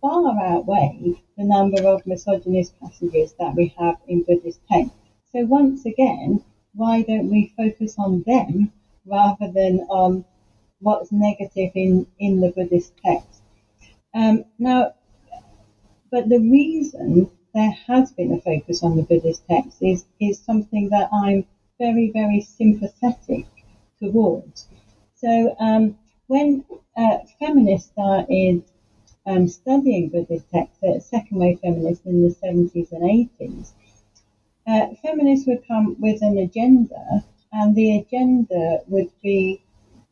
far 0.00 0.38
outweigh 0.40 1.20
the 1.36 1.44
number 1.44 1.82
of 1.86 2.06
misogynist 2.06 2.78
passages 2.80 3.34
that 3.38 3.54
we 3.54 3.74
have 3.78 3.96
in 4.06 4.22
Buddhist 4.22 4.60
texts. 4.70 4.94
So 5.32 5.44
once 5.44 5.84
again, 5.84 6.44
why 6.74 7.02
don't 7.02 7.30
we 7.30 7.52
focus 7.56 7.96
on 7.98 8.22
them 8.26 8.72
rather 9.04 9.50
than 9.50 9.80
on 9.88 10.24
what's 10.80 11.10
negative 11.10 11.72
in, 11.74 12.06
in 12.18 12.40
the 12.40 12.50
Buddhist 12.50 12.92
text? 13.04 13.42
Um, 14.14 14.44
now, 14.58 14.94
but 16.10 16.28
the 16.28 16.38
reason 16.38 17.30
there 17.54 17.70
has 17.86 18.12
been 18.12 18.32
a 18.32 18.40
focus 18.40 18.82
on 18.82 18.96
the 18.96 19.02
Buddhist 19.02 19.42
text 19.48 19.82
is, 19.82 20.04
is 20.20 20.38
something 20.38 20.88
that 20.90 21.08
I'm 21.12 21.46
very, 21.78 22.10
very 22.10 22.40
sympathetic 22.40 23.46
towards. 23.98 24.68
So 25.14 25.56
um, 25.58 25.96
when 26.26 26.64
uh, 26.96 27.18
feminists 27.38 27.90
started 27.90 28.62
um, 29.26 29.48
studying 29.48 30.08
Buddhist 30.08 30.50
texts, 30.50 30.82
uh, 30.82 31.00
second 31.00 31.38
wave 31.38 31.60
feminists 31.60 32.04
in 32.06 32.22
the 32.22 32.34
70s 32.34 32.92
and 32.92 33.28
80s, 33.40 33.72
uh, 34.66 34.94
feminists 35.02 35.46
would 35.46 35.66
come 35.66 35.96
with 35.98 36.20
an 36.22 36.38
agenda, 36.38 37.24
and 37.52 37.74
the 37.74 37.96
agenda 37.96 38.80
would 38.88 39.10
be 39.22 39.62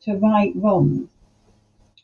to 0.02 0.14
right 0.16 0.52
wrongs. 0.56 1.08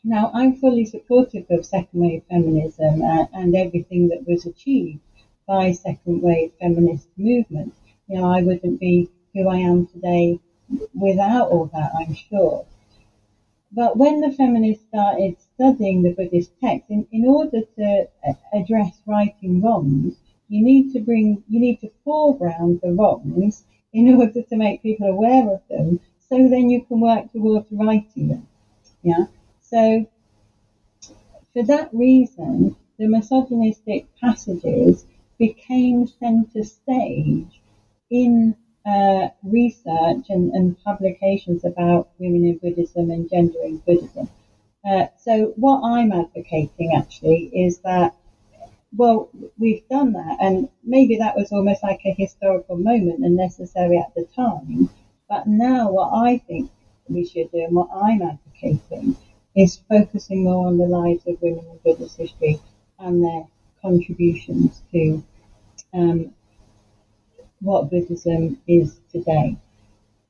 Now, 0.03 0.29
I'm 0.33 0.55
fully 0.57 0.85
supportive 0.85 1.45
of 1.49 1.65
second 1.65 1.99
wave 1.99 2.23
feminism 2.29 3.01
and, 3.01 3.27
and 3.33 3.55
everything 3.55 4.09
that 4.09 4.27
was 4.27 4.45
achieved 4.45 4.99
by 5.47 5.71
second 5.71 6.21
wave 6.21 6.51
feminist 6.59 7.07
movement. 7.17 7.73
You 8.07 8.19
know, 8.19 8.25
I 8.31 8.41
wouldn't 8.41 8.79
be 8.79 9.09
who 9.33 9.47
I 9.47 9.57
am 9.57 9.87
today 9.87 10.39
without 10.93 11.49
all 11.49 11.65
that, 11.73 11.91
I'm 11.99 12.13
sure. 12.13 12.65
But 13.71 13.97
when 13.97 14.21
the 14.21 14.31
feminists 14.31 14.85
started 14.87 15.35
studying 15.55 16.03
the 16.03 16.11
Buddhist 16.11 16.51
text, 16.61 16.89
in, 16.89 17.07
in 17.11 17.25
order 17.25 17.61
to 17.77 18.07
address 18.53 19.01
righting 19.07 19.61
wrongs, 19.61 20.15
you 20.47 20.63
need 20.63 20.93
to 20.93 20.99
bring, 20.99 21.43
you 21.49 21.59
need 21.59 21.81
to 21.81 21.89
foreground 22.05 22.81
the 22.81 22.93
wrongs 22.93 23.63
in 23.91 24.13
order 24.19 24.43
to 24.43 24.55
make 24.55 24.83
people 24.83 25.07
aware 25.07 25.49
of 25.49 25.61
them, 25.69 25.99
so 26.29 26.47
then 26.47 26.69
you 26.69 26.83
can 26.83 26.99
work 26.99 27.31
towards 27.31 27.65
righting 27.71 28.27
them. 28.27 28.47
Yeah. 29.01 29.25
So, 29.61 30.05
for 31.53 31.63
that 31.63 31.89
reason, 31.93 32.75
the 32.99 33.07
misogynistic 33.07 34.05
passages 34.21 35.05
became 35.37 36.07
centre 36.07 36.63
stage 36.63 37.61
in 38.09 38.55
uh, 38.85 39.29
research 39.43 40.25
and, 40.29 40.51
and, 40.51 40.77
publications 40.83 41.63
about 41.63 42.09
women 42.19 42.45
in 42.45 42.57
Buddhism 42.57 43.09
and 43.11 43.29
gender 43.29 43.59
in 43.63 43.77
Buddhism. 43.77 44.29
Uh, 44.85 45.05
so, 45.17 45.53
what 45.55 45.81
I'm 45.83 46.11
advocating 46.11 46.93
actually 46.93 47.45
is 47.53 47.79
that, 47.79 48.13
well, 48.95 49.29
we've 49.57 49.87
done 49.87 50.11
that, 50.13 50.37
and 50.41 50.67
maybe 50.83 51.15
that 51.17 51.37
was 51.37 51.53
almost 51.53 51.81
like 51.81 52.01
a 52.05 52.13
historical 52.13 52.75
moment 52.75 53.23
and 53.23 53.37
necessary 53.37 53.97
at 53.97 54.13
the 54.15 54.27
time. 54.35 54.89
But 55.29 55.47
now, 55.47 55.89
what 55.89 56.11
I 56.13 56.39
think 56.39 56.69
we 57.07 57.25
should 57.25 57.51
do 57.51 57.63
and 57.63 57.75
what 57.75 57.89
I'm 57.93 58.21
advocating 58.21 59.15
is 59.55 59.79
focusing 59.89 60.43
more 60.43 60.67
on 60.67 60.77
the 60.77 60.85
lives 60.85 61.25
of 61.27 61.41
women 61.41 61.65
in 61.65 61.79
Buddhist 61.83 62.17
history 62.17 62.59
and 62.99 63.23
their 63.23 63.45
contributions 63.83 64.81
to 64.91 65.23
um, 65.93 66.33
what 67.59 67.89
Buddhism 67.91 68.59
is 68.67 68.99
today. 69.11 69.57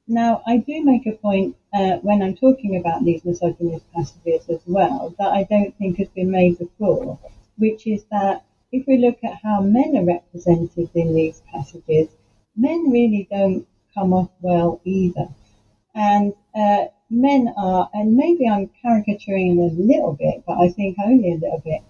Now, 0.08 0.41
I 0.45 0.58
do 0.58 0.84
make 0.84 1.06
a 1.06 1.14
point 1.14 1.56
uh, 1.74 1.97
when 2.01 2.22
I'm 2.22 2.36
talking 2.36 2.76
about 2.76 3.06
these 3.06 3.24
misogynist 3.24 3.86
passages 3.93 4.49
as 4.49 4.60
well 4.66 5.16
that 5.18 5.32
I 5.32 5.43
don't 5.43 5.76
think 5.78 5.97
has 5.97 6.10
been 6.10 6.30
made 6.30 6.60
before, 6.60 7.18
which 7.58 7.88
is 7.88 8.04
that 8.12 8.43
if 8.74 8.86
we 8.88 8.97
look 8.97 9.24
at 9.24 9.39
how 9.41 9.62
men 9.62 9.95
are 9.95 10.06
represented 10.06 10.89
in 10.93 11.14
these 11.14 11.41
passages, 11.51 12.10
men 12.56 12.91
really 12.91 13.28
don't 13.32 13.66
come 13.93 14.14
off 14.14 14.30
well 14.41 14.82
either. 14.84 15.30
And 15.95 16.34
uh, 16.54 16.86
men 17.10 17.54
are, 17.56 17.89
and 17.93 18.18
maybe 18.18 18.49
I'm 18.49 18.70
caricaturing 18.82 19.60
a 19.60 19.72
little 19.82 20.14
bit, 20.14 20.43
but 20.45 20.58
I 20.58 20.70
think 20.70 20.97
only 20.99 21.32
a 21.32 21.36
little 21.36 21.62
bit. 21.64 21.82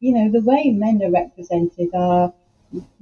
You 0.00 0.12
know, 0.12 0.30
the 0.30 0.40
way 0.42 0.70
men 0.70 1.02
are 1.02 1.10
represented 1.10 1.90
are 1.94 2.32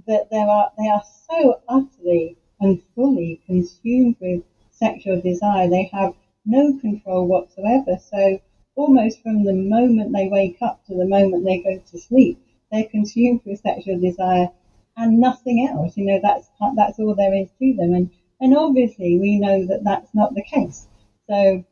that 0.06 0.30
there 0.30 0.48
are 0.48 0.70
they 0.78 0.88
are 0.88 1.02
so 1.30 1.60
utterly 1.68 2.36
and 2.60 2.82
fully 2.94 3.40
consumed 3.46 4.16
with 4.20 4.42
sexual 4.70 5.20
desire. 5.20 5.68
They 5.68 5.90
have 5.92 6.14
no 6.44 6.78
control 6.78 7.26
whatsoever. 7.26 7.98
So 7.98 8.38
almost 8.76 9.22
from 9.22 9.44
the 9.44 9.52
moment 9.52 10.12
they 10.12 10.28
wake 10.28 10.58
up 10.62 10.84
to 10.86 10.94
the 10.94 11.06
moment 11.06 11.44
they 11.44 11.58
go 11.58 11.78
to 11.78 11.98
sleep, 11.98 12.38
they're 12.70 12.84
consumed 12.84 13.40
with 13.44 13.60
sexual 13.60 13.98
desire 13.98 14.48
and 14.96 15.20
nothing 15.20 15.66
else. 15.68 15.96
You 15.96 16.06
know, 16.06 16.20
that's 16.22 16.48
that's 16.76 16.98
all 16.98 17.14
there 17.14 17.34
is 17.34 17.48
to 17.58 17.74
them. 17.74 17.94
And 17.94 18.10
and 18.40 18.56
obviously 18.56 19.18
we 19.18 19.38
know 19.38 19.66
that 19.66 19.84
that's 19.84 20.14
not 20.14 20.34
the 20.34 20.42
case. 20.42 20.86
So 21.28 21.64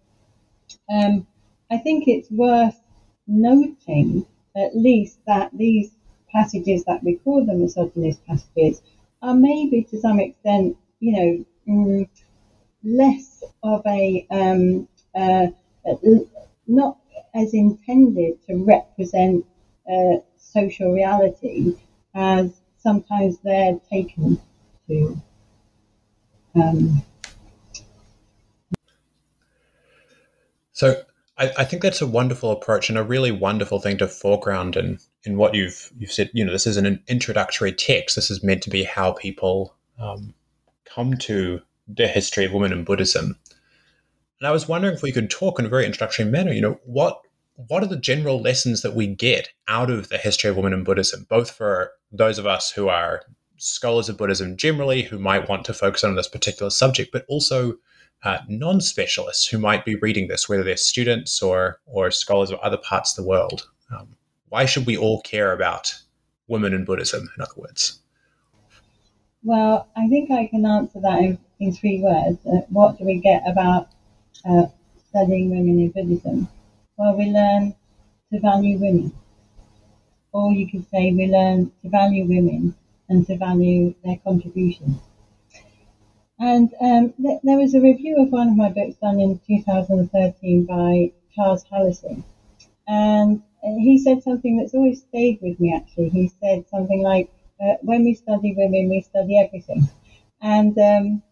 um, 0.90 1.26
I 1.70 1.78
think 1.78 2.08
it's 2.08 2.30
worth 2.30 2.80
noting 3.26 4.26
at 4.56 4.76
least 4.76 5.18
that 5.26 5.50
these 5.56 5.90
passages 6.30 6.84
that 6.84 7.02
we 7.02 7.16
call 7.16 7.44
the 7.44 7.54
misogynist 7.54 8.24
passages 8.26 8.82
are 9.22 9.34
maybe 9.34 9.82
to 9.84 9.98
some 10.00 10.20
extent, 10.20 10.76
you 11.00 11.12
know, 11.12 11.44
mm, 11.68 12.08
less 12.82 13.42
of 13.62 13.82
a, 13.86 14.26
um, 14.30 14.88
uh, 15.14 15.46
not 16.66 16.98
as 17.34 17.54
intended 17.54 18.44
to 18.46 18.64
represent 18.64 19.44
uh, 19.90 20.16
social 20.36 20.92
reality 20.92 21.76
as 22.14 22.60
sometimes 22.78 23.38
they're 23.38 23.78
taken 23.90 24.40
to. 24.88 25.20
Um, 26.54 27.02
so 30.72 31.02
I, 31.36 31.50
I, 31.58 31.64
think 31.64 31.82
that's 31.82 32.00
a 32.00 32.06
wonderful 32.06 32.52
approach 32.52 32.88
and 32.88 32.98
a 32.98 33.02
really 33.02 33.32
wonderful 33.32 33.80
thing 33.80 33.98
to 33.98 34.08
foreground 34.08 34.76
in 34.76 34.98
in 35.24 35.36
what 35.36 35.54
you've 35.54 35.90
you've 35.98 36.12
said. 36.12 36.30
You 36.32 36.44
know, 36.44 36.52
this 36.52 36.66
isn't 36.66 36.86
an 36.86 37.02
introductory 37.08 37.72
text. 37.72 38.16
This 38.16 38.30
is 38.30 38.44
meant 38.44 38.62
to 38.62 38.70
be 38.70 38.84
how 38.84 39.12
people 39.12 39.74
um, 39.98 40.34
come 40.84 41.16
to 41.18 41.60
the 41.88 42.06
history 42.06 42.44
of 42.44 42.52
women 42.52 42.72
in 42.72 42.84
Buddhism. 42.84 43.38
And 44.40 44.48
I 44.48 44.52
was 44.52 44.68
wondering 44.68 44.94
if 44.94 45.02
we 45.02 45.12
could 45.12 45.30
talk 45.30 45.58
in 45.58 45.66
a 45.66 45.70
very 45.70 45.86
introductory 45.86 46.24
manner. 46.24 46.52
You 46.52 46.60
know, 46.60 46.80
what 46.84 47.20
what 47.56 47.82
are 47.82 47.88
the 47.88 47.96
general 47.96 48.40
lessons 48.40 48.82
that 48.82 48.94
we 48.94 49.06
get 49.06 49.50
out 49.68 49.90
of 49.90 50.08
the 50.08 50.18
history 50.18 50.50
of 50.50 50.56
women 50.56 50.72
in 50.72 50.84
Buddhism, 50.84 51.26
both 51.28 51.50
for 51.50 51.92
those 52.12 52.38
of 52.38 52.46
us 52.46 52.70
who 52.70 52.88
are 52.88 53.22
scholars 53.56 54.08
of 54.08 54.16
Buddhism 54.16 54.56
generally, 54.56 55.02
who 55.02 55.18
might 55.18 55.48
want 55.48 55.64
to 55.66 55.74
focus 55.74 56.04
on 56.04 56.16
this 56.16 56.28
particular 56.28 56.70
subject, 56.70 57.12
but 57.12 57.24
also 57.28 57.76
uh, 58.22 58.38
non-specialists 58.48 59.46
who 59.46 59.58
might 59.58 59.84
be 59.84 59.96
reading 59.96 60.28
this, 60.28 60.48
whether 60.48 60.62
they're 60.62 60.76
students 60.76 61.42
or 61.42 61.80
or 61.86 62.10
scholars 62.10 62.50
of 62.50 62.58
other 62.60 62.78
parts 62.78 63.16
of 63.16 63.24
the 63.24 63.28
world. 63.28 63.68
Um, 63.94 64.16
why 64.48 64.64
should 64.64 64.86
we 64.86 64.96
all 64.96 65.20
care 65.22 65.52
about 65.52 65.94
women 66.48 66.72
in 66.72 66.84
Buddhism? 66.84 67.28
In 67.36 67.42
other 67.42 67.52
words. 67.56 68.00
Well, 69.42 69.88
I 69.94 70.08
think 70.08 70.30
I 70.30 70.46
can 70.46 70.64
answer 70.64 71.00
that 71.00 71.18
in, 71.18 71.38
in 71.60 71.72
three 71.72 72.00
words. 72.00 72.38
Uh, 72.46 72.60
what 72.70 72.98
do 72.98 73.04
we 73.04 73.20
get 73.20 73.42
about 73.46 73.88
uh, 74.48 74.66
studying 75.08 75.50
women 75.50 75.80
in 75.80 75.90
Buddhism? 75.90 76.48
Well, 76.96 77.16
we 77.16 77.26
learn 77.26 77.74
to 78.32 78.40
value 78.40 78.78
women. 78.78 79.12
Or 80.32 80.52
you 80.52 80.70
could 80.70 80.88
say 80.90 81.12
we 81.12 81.26
learn 81.26 81.70
to 81.82 81.88
value 81.88 82.24
women 82.24 82.74
and 83.08 83.26
to 83.26 83.36
value 83.36 83.94
their 84.02 84.16
contributions. 84.24 84.98
And 86.38 86.72
um, 86.80 87.12
th- 87.20 87.40
there 87.42 87.58
was 87.58 87.74
a 87.74 87.80
review 87.80 88.18
of 88.22 88.30
one 88.30 88.48
of 88.48 88.56
my 88.56 88.68
books 88.68 88.94
done 89.02 89.18
in 89.18 89.40
2013 89.46 90.64
by 90.64 91.10
Charles 91.34 91.64
Hallisey. 91.64 92.22
And 92.88 93.42
he 93.62 93.98
said 93.98 94.22
something 94.22 94.56
that's 94.56 94.74
always 94.74 95.00
stayed 95.02 95.40
with 95.42 95.60
me 95.60 95.74
actually. 95.74 96.10
He 96.10 96.28
said 96.40 96.68
something 96.68 97.02
like, 97.02 97.30
uh, 97.60 97.74
when 97.82 98.04
we 98.04 98.14
study 98.14 98.52
women, 98.54 98.88
we 98.90 99.00
study 99.02 99.38
everything. 99.38 99.88
And 100.40 100.78
um, 100.78 101.22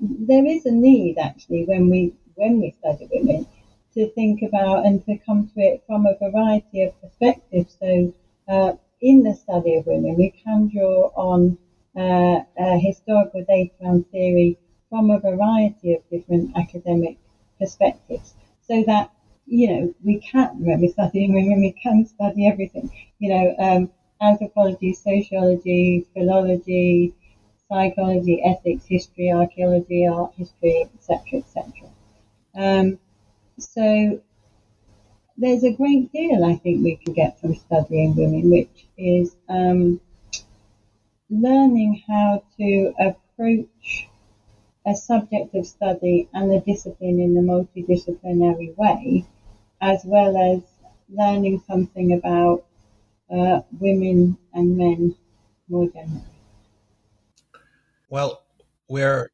there 0.00 0.44
is 0.46 0.66
a 0.66 0.70
need 0.72 1.16
actually 1.18 1.64
when 1.64 1.88
we 1.88 2.12
when 2.34 2.60
we 2.60 2.70
study 2.70 3.06
women 3.12 3.46
to 3.94 4.06
think 4.10 4.42
about 4.42 4.84
and 4.86 5.04
to 5.04 5.16
come 5.18 5.48
to 5.54 5.60
it 5.60 5.82
from 5.86 6.06
a 6.06 6.14
variety 6.16 6.82
of 6.82 7.00
perspectives. 7.00 7.76
So 7.80 8.12
uh, 8.48 8.72
in 9.00 9.22
the 9.22 9.34
study 9.34 9.74
of 9.74 9.86
women, 9.86 10.16
we 10.16 10.30
can 10.30 10.68
draw 10.68 11.10
on 11.14 11.58
uh, 11.96 12.78
historical 12.78 13.44
data 13.44 13.74
and 13.80 14.08
theory 14.10 14.58
from 14.88 15.10
a 15.10 15.18
variety 15.18 15.94
of 15.94 16.08
different 16.10 16.56
academic 16.56 17.16
perspectives, 17.58 18.34
so 18.62 18.82
that 18.84 19.10
you 19.46 19.68
know 19.68 19.94
we 20.04 20.18
can 20.18 20.48
when 20.60 20.80
we're 20.80 20.92
studying 20.92 21.32
women, 21.38 21.60
we 21.60 21.72
can 21.72 22.06
study 22.06 22.46
everything. 22.46 22.90
You 23.18 23.28
know, 23.30 23.54
um, 23.58 23.90
anthropology, 24.20 24.92
sociology, 24.92 26.06
philology, 26.14 27.14
psychology, 27.68 28.42
ethics, 28.42 28.84
history, 28.86 29.30
archaeology, 29.30 30.06
art 30.06 30.32
history, 30.36 30.88
etc., 30.94 31.38
etc. 31.38 31.72
Um, 32.54 32.98
so 33.58 34.20
there's 35.36 35.64
a 35.64 35.72
great 35.72 36.12
deal 36.12 36.44
I 36.44 36.56
think 36.56 36.84
we 36.84 36.96
can 36.96 37.14
get 37.14 37.40
from 37.40 37.54
studying 37.54 38.14
women, 38.14 38.50
which 38.50 38.86
is 38.98 39.36
um, 39.48 40.00
learning 41.30 42.02
how 42.08 42.42
to 42.58 42.92
approach 42.98 44.08
a 44.86 44.94
subject 44.94 45.54
of 45.54 45.66
study 45.66 46.28
and 46.32 46.52
a 46.52 46.60
discipline 46.60 47.20
in 47.20 47.36
a 47.36 47.40
multidisciplinary 47.40 48.76
way, 48.76 49.24
as 49.80 50.02
well 50.04 50.36
as 50.36 50.62
learning 51.08 51.62
something 51.66 52.12
about 52.12 52.64
uh, 53.30 53.60
women 53.78 54.36
and 54.54 54.76
men 54.76 55.14
more 55.68 55.88
generally. 55.88 56.22
Well, 58.08 58.42
we're 58.88 59.30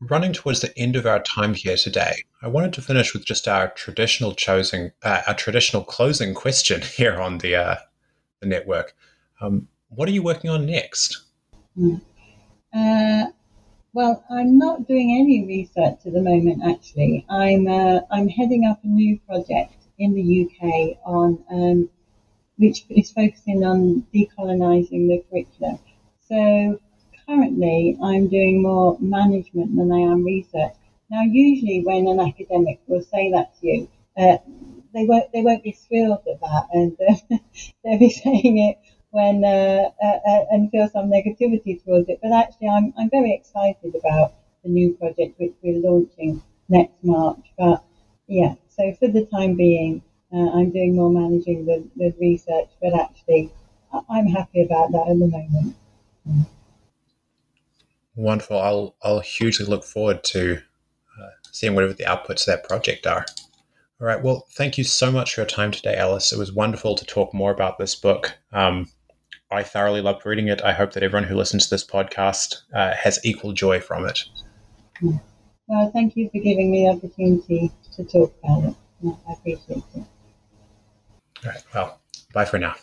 running 0.00 0.32
towards 0.32 0.60
the 0.60 0.76
end 0.76 0.96
of 0.96 1.06
our 1.06 1.22
time 1.22 1.54
here 1.54 1.76
today. 1.76 2.14
I 2.42 2.48
wanted 2.48 2.72
to 2.74 2.82
finish 2.82 3.14
with 3.14 3.24
just 3.24 3.46
our 3.46 3.68
traditional 3.68 4.34
choosing, 4.34 4.90
uh, 5.02 5.22
our 5.26 5.34
traditional 5.34 5.84
closing 5.84 6.34
question 6.34 6.82
here 6.96 7.20
on 7.20 7.38
the 7.38 7.56
uh, 7.56 7.76
the 8.40 8.46
network. 8.46 8.94
Um, 9.40 9.68
what 9.96 10.08
are 10.08 10.12
you 10.12 10.22
working 10.22 10.50
on 10.50 10.66
next? 10.66 11.22
Mm. 11.78 12.00
Uh, 12.72 13.26
well, 13.92 14.24
I'm 14.28 14.58
not 14.58 14.88
doing 14.88 15.16
any 15.20 15.46
research 15.46 16.00
at 16.04 16.12
the 16.12 16.20
moment. 16.20 16.62
Actually, 16.64 17.24
I'm 17.30 17.68
uh, 17.68 18.00
I'm 18.10 18.28
heading 18.28 18.66
up 18.66 18.82
a 18.82 18.88
new 18.88 19.18
project 19.20 19.74
in 19.98 20.14
the 20.14 20.44
UK 20.44 20.98
on 21.04 21.44
um, 21.50 21.88
which 22.56 22.84
is 22.90 23.12
focusing 23.12 23.64
on 23.64 24.06
decolonising 24.14 25.08
the 25.08 25.24
curriculum. 25.30 25.78
So 26.28 26.80
currently, 27.26 27.96
I'm 28.02 28.28
doing 28.28 28.62
more 28.62 28.96
management 29.00 29.76
than 29.76 29.92
I 29.92 30.00
am 30.12 30.24
research. 30.24 30.74
Now, 31.10 31.22
usually, 31.22 31.82
when 31.84 32.08
an 32.08 32.20
academic 32.20 32.80
will 32.86 33.02
say 33.02 33.30
that 33.32 33.58
to 33.60 33.66
you, 33.66 33.88
uh, 34.16 34.38
they 34.92 35.04
won't 35.04 35.30
they 35.32 35.42
won't 35.42 35.62
be 35.62 35.72
thrilled 35.72 36.22
at 36.32 36.40
that, 36.40 36.66
and 36.72 36.96
uh, 37.08 37.36
they'll 37.84 37.98
be 37.98 38.10
saying 38.24 38.58
it 38.58 38.78
when 39.14 39.44
uh, 39.44 39.90
uh, 40.02 40.18
uh, 40.28 40.44
and 40.50 40.68
feel 40.72 40.88
some 40.88 41.08
negativity 41.08 41.82
towards 41.84 42.08
it. 42.08 42.18
But 42.20 42.32
actually, 42.32 42.68
I'm 42.68 42.92
I'm 42.98 43.08
very 43.10 43.32
excited 43.32 43.94
about 43.94 44.34
the 44.64 44.70
new 44.70 44.92
project 44.94 45.38
which 45.38 45.54
we're 45.62 45.78
launching 45.88 46.42
next 46.68 46.98
March. 47.04 47.52
But 47.56 47.84
yeah, 48.26 48.54
so 48.68 48.92
for 48.98 49.06
the 49.06 49.24
time 49.26 49.54
being, 49.54 50.02
uh, 50.32 50.50
I'm 50.50 50.70
doing 50.70 50.96
more 50.96 51.10
managing 51.10 51.64
the, 51.64 51.88
the 51.94 52.12
research. 52.20 52.70
But 52.82 52.98
actually, 52.98 53.52
I'm 54.10 54.26
happy 54.26 54.62
about 54.62 54.90
that 54.90 55.06
at 55.08 55.18
the 55.20 55.28
moment. 55.28 55.76
Wonderful. 58.16 58.58
I'll 58.58 58.96
I'll 59.04 59.20
hugely 59.20 59.66
look 59.66 59.84
forward 59.84 60.24
to 60.24 60.60
uh, 61.20 61.30
seeing 61.52 61.76
whatever 61.76 61.92
the 61.92 62.04
outputs 62.04 62.40
of 62.40 62.46
that 62.46 62.64
project 62.64 63.06
are. 63.06 63.24
All 64.00 64.08
right. 64.08 64.20
Well, 64.20 64.48
thank 64.50 64.76
you 64.76 64.82
so 64.82 65.12
much 65.12 65.34
for 65.34 65.42
your 65.42 65.46
time 65.46 65.70
today, 65.70 65.94
Alice. 65.94 66.32
It 66.32 66.38
was 66.38 66.52
wonderful 66.52 66.96
to 66.96 67.04
talk 67.04 67.32
more 67.32 67.52
about 67.52 67.78
this 67.78 67.94
book. 67.94 68.36
Um, 68.52 68.88
I 69.54 69.62
thoroughly 69.62 70.00
loved 70.00 70.26
reading 70.26 70.48
it. 70.48 70.62
I 70.62 70.72
hope 70.72 70.92
that 70.92 71.02
everyone 71.02 71.28
who 71.28 71.36
listens 71.36 71.64
to 71.64 71.70
this 71.70 71.84
podcast 71.84 72.62
uh, 72.74 72.94
has 72.94 73.18
equal 73.24 73.52
joy 73.52 73.80
from 73.80 74.06
it. 74.06 74.24
Well, 75.66 75.90
thank 75.92 76.16
you 76.16 76.28
for 76.30 76.38
giving 76.40 76.70
me 76.70 76.86
the 76.86 76.96
opportunity 76.96 77.70
to 77.96 78.04
talk 78.04 78.34
about 78.42 78.64
it. 78.64 78.76
I 79.28 79.32
appreciate 79.32 79.84
it. 79.94 80.04
All 81.44 81.50
right. 81.50 81.64
Well, 81.74 82.00
bye 82.32 82.44
for 82.44 82.58
now. 82.58 82.74